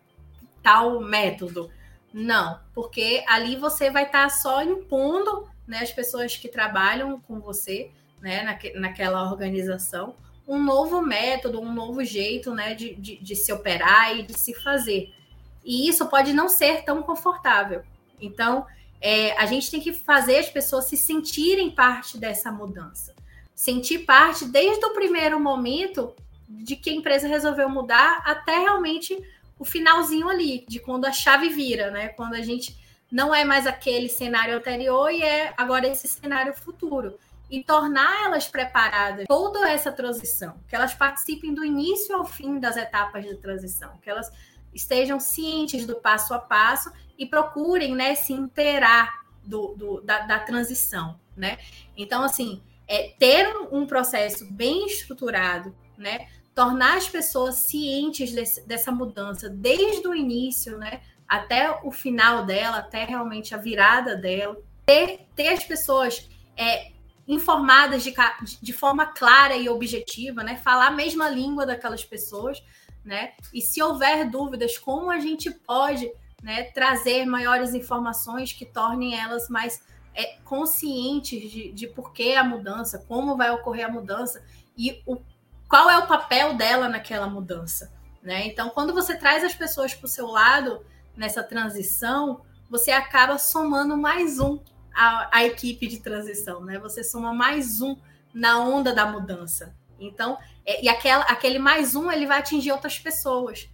tal 0.61 0.99
método. 1.01 1.71
Não, 2.13 2.59
porque 2.75 3.23
ali 3.27 3.55
você 3.55 3.89
vai 3.89 4.03
estar 4.03 4.23
tá 4.23 4.29
só 4.29 4.61
impondo 4.61 5.49
né, 5.65 5.79
as 5.79 5.91
pessoas 5.91 6.37
que 6.37 6.47
trabalham 6.47 7.19
com 7.21 7.39
você, 7.39 7.89
né, 8.21 8.43
naque, 8.43 8.71
naquela 8.77 9.23
organização, 9.23 10.13
um 10.47 10.61
novo 10.61 11.01
método, 11.01 11.59
um 11.59 11.73
novo 11.73 12.03
jeito 12.03 12.53
né, 12.53 12.75
de, 12.75 12.93
de, 12.93 13.17
de 13.17 13.35
se 13.35 13.51
operar 13.51 14.15
e 14.15 14.21
de 14.21 14.39
se 14.39 14.53
fazer. 14.53 15.11
E 15.63 15.89
isso 15.89 16.05
pode 16.05 16.33
não 16.33 16.47
ser 16.47 16.83
tão 16.83 17.01
confortável. 17.01 17.81
Então, 18.21 18.67
é, 19.07 19.37
a 19.37 19.45
gente 19.45 19.69
tem 19.69 19.79
que 19.79 19.93
fazer 19.93 20.37
as 20.39 20.49
pessoas 20.49 20.85
se 20.85 20.97
sentirem 20.97 21.69
parte 21.69 22.17
dessa 22.17 22.51
mudança. 22.51 23.13
Sentir 23.53 23.99
parte 23.99 24.45
desde 24.45 24.83
o 24.83 24.95
primeiro 24.95 25.39
momento 25.39 26.15
de 26.49 26.75
que 26.75 26.89
a 26.89 26.93
empresa 26.93 27.27
resolveu 27.27 27.69
mudar 27.69 28.23
até 28.25 28.57
realmente 28.57 29.15
o 29.59 29.63
finalzinho 29.63 30.27
ali, 30.27 30.65
de 30.67 30.79
quando 30.79 31.05
a 31.05 31.11
chave 31.11 31.49
vira, 31.49 31.91
né? 31.91 32.07
Quando 32.09 32.33
a 32.33 32.41
gente 32.41 32.75
não 33.11 33.33
é 33.33 33.45
mais 33.45 33.67
aquele 33.67 34.09
cenário 34.09 34.57
anterior 34.57 35.11
e 35.11 35.21
é 35.21 35.53
agora 35.55 35.87
esse 35.87 36.07
cenário 36.07 36.55
futuro. 36.55 37.19
E 37.47 37.63
tornar 37.63 38.25
elas 38.25 38.47
preparadas 38.47 39.27
toda 39.27 39.69
essa 39.69 39.91
transição, 39.91 40.55
que 40.67 40.75
elas 40.75 40.95
participem 40.95 41.53
do 41.53 41.63
início 41.63 42.15
ao 42.15 42.25
fim 42.25 42.59
das 42.59 42.75
etapas 42.75 43.23
de 43.23 43.35
transição, 43.35 43.99
que 44.01 44.09
elas 44.09 44.31
estejam 44.75 45.19
cientes 45.19 45.87
do 45.87 45.95
passo 45.95 46.33
a 46.33 46.39
passo 46.39 46.91
e 47.17 47.25
procurem 47.25 47.95
né, 47.95 48.13
se 48.13 48.33
inteirar 48.33 49.25
do, 49.43 49.73
do 49.75 50.01
da, 50.01 50.19
da, 50.19 50.39
transição. 50.39 51.17
Né? 51.35 51.57
Então, 51.95 52.23
assim, 52.23 52.61
é, 52.87 53.13
ter 53.17 53.55
um, 53.71 53.87
processo 53.87 54.45
bem 54.51 54.85
estruturado, 54.85 55.73
né, 55.97 56.27
tornar 56.53 56.97
as 56.97 57.07
pessoas 57.07 57.55
cientes 57.55 58.31
desse, 58.33 58.67
dessa 58.67 58.91
mudança 58.91 59.49
desde 59.49 60.07
o 60.07 60.13
início 60.13 60.77
né, 60.77 61.01
até 61.27 61.71
o 61.83 61.91
final 61.91 62.45
dela, 62.45 62.77
até 62.77 63.05
realmente 63.05 63.55
a 63.55 63.57
virada 63.57 64.15
dela, 64.15 64.57
ter, 64.85 65.27
ter 65.35 65.47
as 65.49 65.63
pessoas 65.63 66.29
é, 66.57 66.91
informadas 67.27 68.03
de, 68.03 68.13
de 68.61 68.73
forma 68.73 69.05
clara 69.05 69.55
e 69.55 69.69
objetiva, 69.69 70.43
né, 70.43 70.57
falar 70.57 70.87
a 70.87 70.91
mesma 70.91 71.29
língua 71.29 71.65
daquelas 71.65 72.03
pessoas 72.03 72.61
né? 73.05 73.33
E 73.53 73.61
se 73.61 73.81
houver 73.81 74.29
dúvidas, 74.29 74.77
como 74.77 75.11
a 75.11 75.19
gente 75.19 75.51
pode 75.51 76.11
né, 76.41 76.63
trazer 76.63 77.25
maiores 77.25 77.73
informações 77.73 78.51
que 78.51 78.65
tornem 78.65 79.17
elas 79.17 79.47
mais 79.47 79.83
é, 80.13 80.37
conscientes 80.43 81.51
de, 81.51 81.71
de 81.71 81.87
por 81.87 82.11
que 82.11 82.35
a 82.35 82.43
mudança, 82.43 83.05
como 83.07 83.37
vai 83.37 83.51
ocorrer 83.51 83.85
a 83.85 83.91
mudança 83.91 84.43
e 84.77 85.01
o, 85.05 85.17
qual 85.69 85.89
é 85.89 85.97
o 85.97 86.07
papel 86.07 86.55
dela 86.55 86.89
naquela 86.89 87.27
mudança. 87.27 87.91
Né? 88.23 88.47
Então, 88.47 88.69
quando 88.69 88.93
você 88.93 89.15
traz 89.15 89.43
as 89.43 89.53
pessoas 89.53 89.93
para 89.93 90.05
o 90.05 90.09
seu 90.09 90.27
lado 90.27 90.83
nessa 91.15 91.43
transição, 91.43 92.41
você 92.69 92.91
acaba 92.91 93.37
somando 93.37 93.95
mais 93.95 94.39
um 94.39 94.59
à, 94.93 95.37
à 95.37 95.45
equipe 95.45 95.87
de 95.87 95.99
transição, 95.99 96.63
né? 96.63 96.79
Você 96.79 97.03
soma 97.03 97.33
mais 97.33 97.81
um 97.81 97.95
na 98.33 98.59
onda 98.59 98.93
da 98.93 99.05
mudança. 99.05 99.75
Então, 99.99 100.37
é, 100.65 100.83
e 100.83 100.89
aquela, 100.89 101.23
aquele 101.23 101.59
mais 101.59 101.95
um 101.95 102.11
ele 102.11 102.25
vai 102.25 102.39
atingir 102.39 102.71
outras 102.71 102.99
pessoas. 102.99 103.69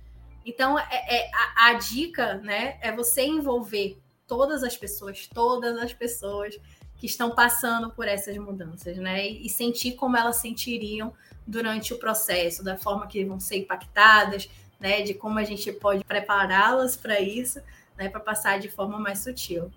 Então, 0.45 0.77
é, 0.77 0.85
é 0.91 1.31
a, 1.33 1.69
a, 1.69 1.73
dica 1.73 2.35
né, 2.35 2.77
é 2.81 2.91
você 2.91 3.23
envolver 3.23 3.97
todas 4.27 4.63
as 4.63 4.77
pessoas, 4.77 5.27
todas 5.27 5.77
as 5.77 5.93
pessoas 5.93 6.57
que 6.97 7.05
estão 7.05 7.31
passando 7.31 7.89
por 7.91 8.07
essas 8.07 8.37
mudanças, 8.37 8.95
né? 8.97 9.27
E, 9.27 9.45
e 9.45 9.49
sentir 9.49 9.93
como 9.93 10.15
elas 10.15 10.37
sentiriam 10.37 11.13
durante 11.47 11.93
o 11.93 11.97
processo, 11.97 12.63
da 12.63 12.77
forma 12.77 13.07
que 13.07 13.25
vão 13.25 13.39
ser 13.39 13.57
impactadas, 13.57 14.49
né? 14.79 15.01
De 15.01 15.13
como 15.13 15.39
a 15.39 15.43
gente 15.43 15.71
pode 15.71 16.03
prepará-las 16.03 16.95
para 16.95 17.19
isso, 17.19 17.59
né? 17.97 18.07
Para 18.07 18.19
passar 18.19 18.59
de 18.59 18.69
forma 18.69 18.99
mais 18.99 19.19
sutil. 19.19 19.71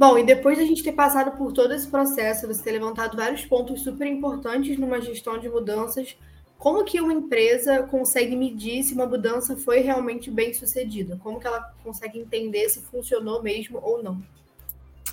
Bom, 0.00 0.16
e 0.16 0.24
depois 0.24 0.56
da 0.56 0.64
gente 0.64 0.82
ter 0.82 0.92
passado 0.92 1.36
por 1.36 1.52
todo 1.52 1.74
esse 1.74 1.86
processo, 1.86 2.46
você 2.46 2.62
ter 2.62 2.72
levantado 2.72 3.18
vários 3.18 3.44
pontos 3.44 3.82
super 3.82 4.06
importantes 4.06 4.78
numa 4.78 4.98
gestão 4.98 5.38
de 5.38 5.46
mudanças, 5.46 6.16
como 6.56 6.86
que 6.86 7.02
uma 7.02 7.12
empresa 7.12 7.82
consegue 7.82 8.34
medir 8.34 8.82
se 8.82 8.94
uma 8.94 9.04
mudança 9.04 9.58
foi 9.58 9.80
realmente 9.80 10.30
bem 10.30 10.54
sucedida? 10.54 11.20
Como 11.22 11.38
que 11.38 11.46
ela 11.46 11.74
consegue 11.84 12.18
entender 12.18 12.66
se 12.70 12.80
funcionou 12.80 13.42
mesmo 13.42 13.78
ou 13.82 14.02
não? 14.02 14.22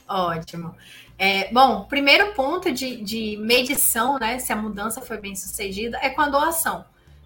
Ótimo. 0.07 0.73
É, 1.19 1.51
bom, 1.51 1.83
primeiro 1.83 2.33
ponto 2.33 2.71
de, 2.71 3.03
de 3.03 3.35
medição, 3.41 4.17
né, 4.17 4.39
se 4.39 4.53
a 4.53 4.55
mudança 4.55 5.01
foi 5.01 5.17
bem 5.17 5.35
sucedida, 5.35 5.99
é 6.01 6.11
com 6.11 6.21
a 6.21 6.29
doação. 6.29 6.85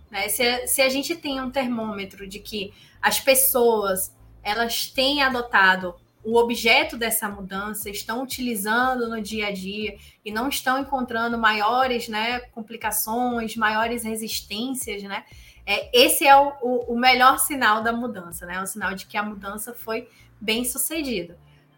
Né? 0.09 0.29
Se, 0.29 0.65
se 0.65 0.81
a 0.81 0.89
gente 0.89 1.15
tem 1.15 1.39
um 1.39 1.51
termômetro 1.51 2.27
de 2.27 2.39
que 2.39 2.73
as 2.99 3.19
pessoas 3.19 4.11
elas 4.41 4.87
têm 4.87 5.21
adotado 5.21 5.93
o 6.23 6.37
objeto 6.37 6.97
dessa 6.97 7.27
mudança, 7.27 7.89
estão 7.89 8.21
utilizando 8.21 9.09
no 9.09 9.21
dia 9.21 9.47
a 9.47 9.51
dia 9.51 9.97
e 10.23 10.31
não 10.31 10.49
estão 10.49 10.79
encontrando 10.79 11.37
maiores 11.37 12.07
né, 12.07 12.39
complicações, 12.51 13.55
maiores 13.55 14.03
resistências, 14.03 15.01
né? 15.03 15.23
É, 15.65 15.89
esse 15.93 16.25
é 16.25 16.35
o, 16.35 16.53
o, 16.61 16.93
o 16.93 16.99
melhor 16.99 17.39
sinal 17.39 17.83
da 17.83 17.91
mudança, 17.91 18.45
né? 18.45 18.61
O 18.61 18.65
sinal 18.65 18.93
de 18.93 19.05
que 19.05 19.17
a 19.17 19.23
mudança 19.23 19.73
foi 19.73 20.07
bem 20.39 20.65
sucedida. 20.65 21.37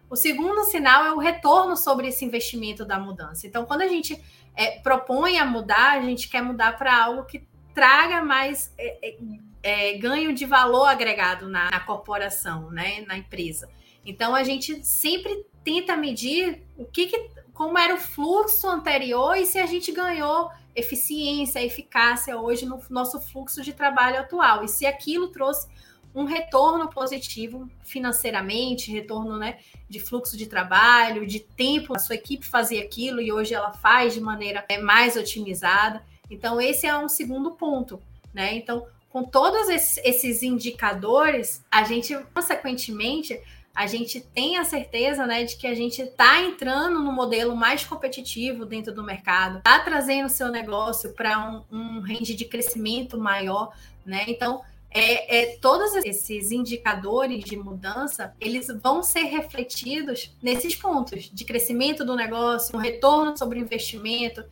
O 0.09 0.15
segundo 0.15 0.63
sinal 0.65 1.05
é 1.05 1.11
o 1.11 1.17
retorno 1.17 1.75
sobre 1.75 2.07
esse 2.07 2.23
investimento 2.23 2.85
da 2.85 2.99
mudança. 2.99 3.47
Então, 3.47 3.65
quando 3.65 3.81
a 3.81 3.87
gente 3.87 4.21
é, 4.55 4.79
propõe 4.79 5.39
a 5.39 5.45
mudar, 5.45 5.97
a 5.97 6.01
gente 6.01 6.29
quer 6.29 6.41
mudar 6.41 6.77
para 6.77 7.03
algo 7.03 7.25
que 7.25 7.45
traga 7.73 8.23
mais 8.23 8.73
é, 8.77 9.17
é, 9.63 9.93
ganho 9.97 10.33
de 10.33 10.45
valor 10.45 10.85
agregado 10.85 11.47
na, 11.47 11.71
na 11.71 11.79
corporação, 11.79 12.69
né, 12.69 13.01
na 13.07 13.17
empresa. 13.17 13.69
Então 14.05 14.35
a 14.35 14.43
gente 14.43 14.85
sempre 14.85 15.45
tenta 15.63 15.95
medir 15.95 16.61
o 16.77 16.85
que, 16.85 17.07
que, 17.07 17.29
como 17.53 17.77
era 17.77 17.95
o 17.95 17.99
fluxo 17.99 18.67
anterior 18.67 19.37
e 19.37 19.45
se 19.45 19.57
a 19.57 19.65
gente 19.65 19.91
ganhou 19.91 20.51
eficiência, 20.75 21.63
eficácia 21.63 22.37
hoje 22.37 22.65
no 22.65 22.81
nosso 22.89 23.21
fluxo 23.21 23.61
de 23.61 23.71
trabalho 23.71 24.19
atual 24.19 24.63
e 24.63 24.67
se 24.67 24.85
aquilo 24.85 25.29
trouxe 25.29 25.67
um 26.15 26.25
retorno 26.25 26.89
positivo 26.89 27.67
financeiramente, 27.81 28.91
retorno 28.91 29.37
né, 29.37 29.57
de 29.89 29.99
fluxo 29.99 30.37
de 30.37 30.45
trabalho, 30.45 31.25
de 31.25 31.39
tempo, 31.39 31.95
a 31.95 31.99
sua 31.99 32.15
equipe 32.15 32.45
fazia 32.45 32.83
aquilo 32.83 33.19
e 33.19 33.31
hoje 33.31 33.53
ela 33.53 33.71
faz 33.71 34.13
de 34.13 34.21
maneira 34.21 34.63
é, 34.69 34.77
mais 34.77 35.15
otimizada. 35.15 36.03
Então, 36.29 36.61
esse 36.61 36.85
é 36.85 36.95
um 36.95 37.09
segundo 37.09 37.51
ponto. 37.51 37.99
Né? 38.31 38.55
Então, 38.55 38.85
com 39.13 39.23
todos 39.23 39.69
esses 39.69 40.41
indicadores, 40.41 41.63
a 41.69 41.83
gente, 41.83 42.17
consequentemente, 42.33 43.39
a 43.75 43.85
gente 43.85 44.19
tem 44.19 44.57
a 44.57 44.65
certeza 44.65 45.27
né, 45.27 45.43
de 45.43 45.55
que 45.55 45.67
a 45.67 45.75
gente 45.75 46.01
está 46.01 46.41
entrando 46.41 46.97
no 46.97 47.11
modelo 47.11 47.55
mais 47.55 47.85
competitivo 47.85 48.65
dentro 48.65 48.91
do 48.91 49.03
mercado, 49.03 49.59
está 49.59 49.77
trazendo 49.81 50.25
o 50.25 50.29
seu 50.29 50.49
negócio 50.49 51.13
para 51.13 51.39
um, 51.47 51.63
um 51.71 51.99
range 51.99 52.33
de 52.33 52.45
crescimento 52.45 53.15
maior. 53.15 53.71
Né? 54.03 54.25
Então, 54.27 54.63
é, 54.89 55.41
é, 55.41 55.57
todos 55.57 55.95
esses 56.03 56.51
indicadores 56.51 57.43
de 57.43 57.55
mudança, 57.55 58.35
eles 58.41 58.65
vão 58.81 59.03
ser 59.03 59.25
refletidos 59.25 60.35
nesses 60.41 60.75
pontos 60.75 61.29
de 61.31 61.45
crescimento 61.45 62.03
do 62.03 62.15
negócio, 62.15 62.75
um 62.75 62.79
retorno 62.79 63.37
sobre 63.37 63.59
investimento, 63.59 64.43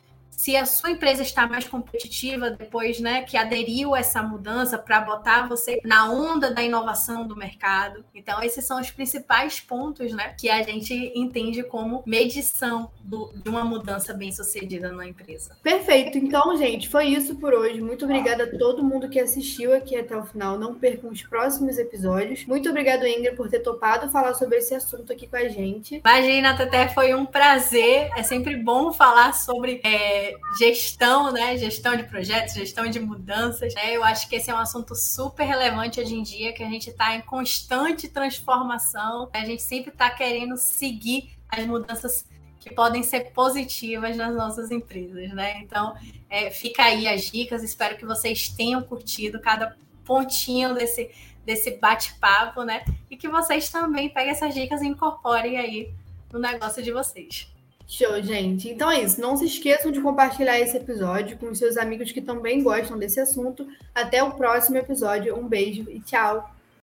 se 0.41 0.57
a 0.57 0.65
sua 0.65 0.89
empresa 0.89 1.21
está 1.21 1.45
mais 1.47 1.67
competitiva 1.67 2.49
depois, 2.49 2.99
né, 2.99 3.21
que 3.21 3.37
aderiu 3.37 3.93
a 3.93 3.99
essa 3.99 4.23
mudança 4.23 4.75
para 4.75 4.99
botar 4.99 5.47
você 5.47 5.79
na 5.85 6.11
onda 6.11 6.49
da 6.49 6.63
inovação 6.63 7.27
do 7.27 7.35
mercado. 7.35 8.03
Então, 8.11 8.41
esses 8.41 8.65
são 8.65 8.81
os 8.81 8.89
principais 8.89 9.59
pontos, 9.59 10.11
né, 10.13 10.33
que 10.35 10.49
a 10.49 10.63
gente 10.63 11.11
entende 11.13 11.61
como 11.61 12.01
medição 12.07 12.89
do, 13.03 13.31
de 13.35 13.47
uma 13.51 13.63
mudança 13.63 14.15
bem 14.15 14.31
sucedida 14.31 14.91
na 14.91 15.07
empresa. 15.07 15.55
Perfeito. 15.61 16.17
Então, 16.17 16.57
gente, 16.57 16.89
foi 16.89 17.05
isso 17.05 17.35
por 17.35 17.53
hoje. 17.53 17.79
Muito 17.79 18.05
obrigada 18.05 18.45
a 18.45 18.57
todo 18.57 18.83
mundo 18.83 19.09
que 19.09 19.19
assistiu 19.19 19.75
aqui 19.75 19.95
até 19.95 20.17
o 20.17 20.25
final. 20.25 20.57
Não 20.57 20.73
percam 20.73 21.11
os 21.11 21.21
próximos 21.21 21.77
episódios. 21.77 22.47
Muito 22.47 22.67
obrigado, 22.67 23.05
Ingrid, 23.05 23.35
por 23.35 23.47
ter 23.47 23.59
topado 23.59 24.09
falar 24.09 24.33
sobre 24.33 24.57
esse 24.57 24.73
assunto 24.73 25.13
aqui 25.13 25.27
com 25.27 25.35
a 25.35 25.47
gente. 25.47 26.01
Imagina, 26.03 26.49
até 26.49 26.87
foi 26.87 27.13
um 27.13 27.27
prazer. 27.27 28.09
É 28.17 28.23
sempre 28.23 28.55
bom 28.55 28.91
falar 28.91 29.35
sobre 29.35 29.79
gestão, 30.57 31.31
né? 31.31 31.57
Gestão 31.57 31.95
de 31.95 32.03
projetos, 32.03 32.53
gestão 32.53 32.87
de 32.87 32.99
mudanças. 32.99 33.73
Né? 33.73 33.95
Eu 33.95 34.03
acho 34.03 34.27
que 34.27 34.35
esse 34.35 34.49
é 34.49 34.53
um 34.53 34.57
assunto 34.57 34.95
super 34.95 35.43
relevante 35.45 35.99
hoje 35.99 36.15
em 36.15 36.23
dia, 36.23 36.53
que 36.53 36.63
a 36.63 36.69
gente 36.69 36.89
está 36.89 37.15
em 37.15 37.21
constante 37.21 38.07
transformação. 38.07 39.29
A 39.33 39.45
gente 39.45 39.61
sempre 39.61 39.91
está 39.91 40.09
querendo 40.09 40.57
seguir 40.57 41.31
as 41.49 41.65
mudanças 41.65 42.25
que 42.59 42.73
podem 42.73 43.01
ser 43.01 43.31
positivas 43.31 44.15
nas 44.15 44.35
nossas 44.35 44.69
empresas, 44.69 45.31
né? 45.33 45.59
Então, 45.61 45.95
é, 46.29 46.51
fica 46.51 46.83
aí 46.83 47.07
as 47.07 47.31
dicas. 47.31 47.63
Espero 47.63 47.97
que 47.97 48.05
vocês 48.05 48.49
tenham 48.49 48.81
curtido 48.83 49.39
cada 49.39 49.75
pontinho 50.05 50.73
desse, 50.75 51.09
desse 51.43 51.71
bate-papo, 51.71 52.63
né? 52.63 52.85
E 53.09 53.17
que 53.17 53.27
vocês 53.27 53.69
também 53.69 54.09
peguem 54.09 54.31
essas 54.31 54.53
dicas 54.53 54.81
e 54.81 54.87
incorporem 54.87 55.57
aí 55.57 55.91
no 56.31 56.39
negócio 56.39 56.83
de 56.83 56.91
vocês. 56.91 57.51
Show, 57.91 58.21
gente. 58.21 58.69
Então 58.69 58.89
é 58.89 59.03
isso. 59.03 59.19
Não 59.19 59.35
se 59.35 59.45
esqueçam 59.45 59.91
de 59.91 59.99
compartilhar 59.99 60.57
esse 60.57 60.77
episódio 60.77 61.37
com 61.37 61.53
seus 61.53 61.75
amigos 61.75 62.09
que 62.09 62.21
também 62.21 62.63
gostam 62.63 62.97
desse 62.97 63.19
assunto. 63.19 63.67
Até 63.93 64.23
o 64.23 64.31
próximo 64.31 64.77
episódio. 64.77 65.37
Um 65.37 65.45
beijo 65.45 65.85
e 65.89 65.99
tchau. 65.99 66.49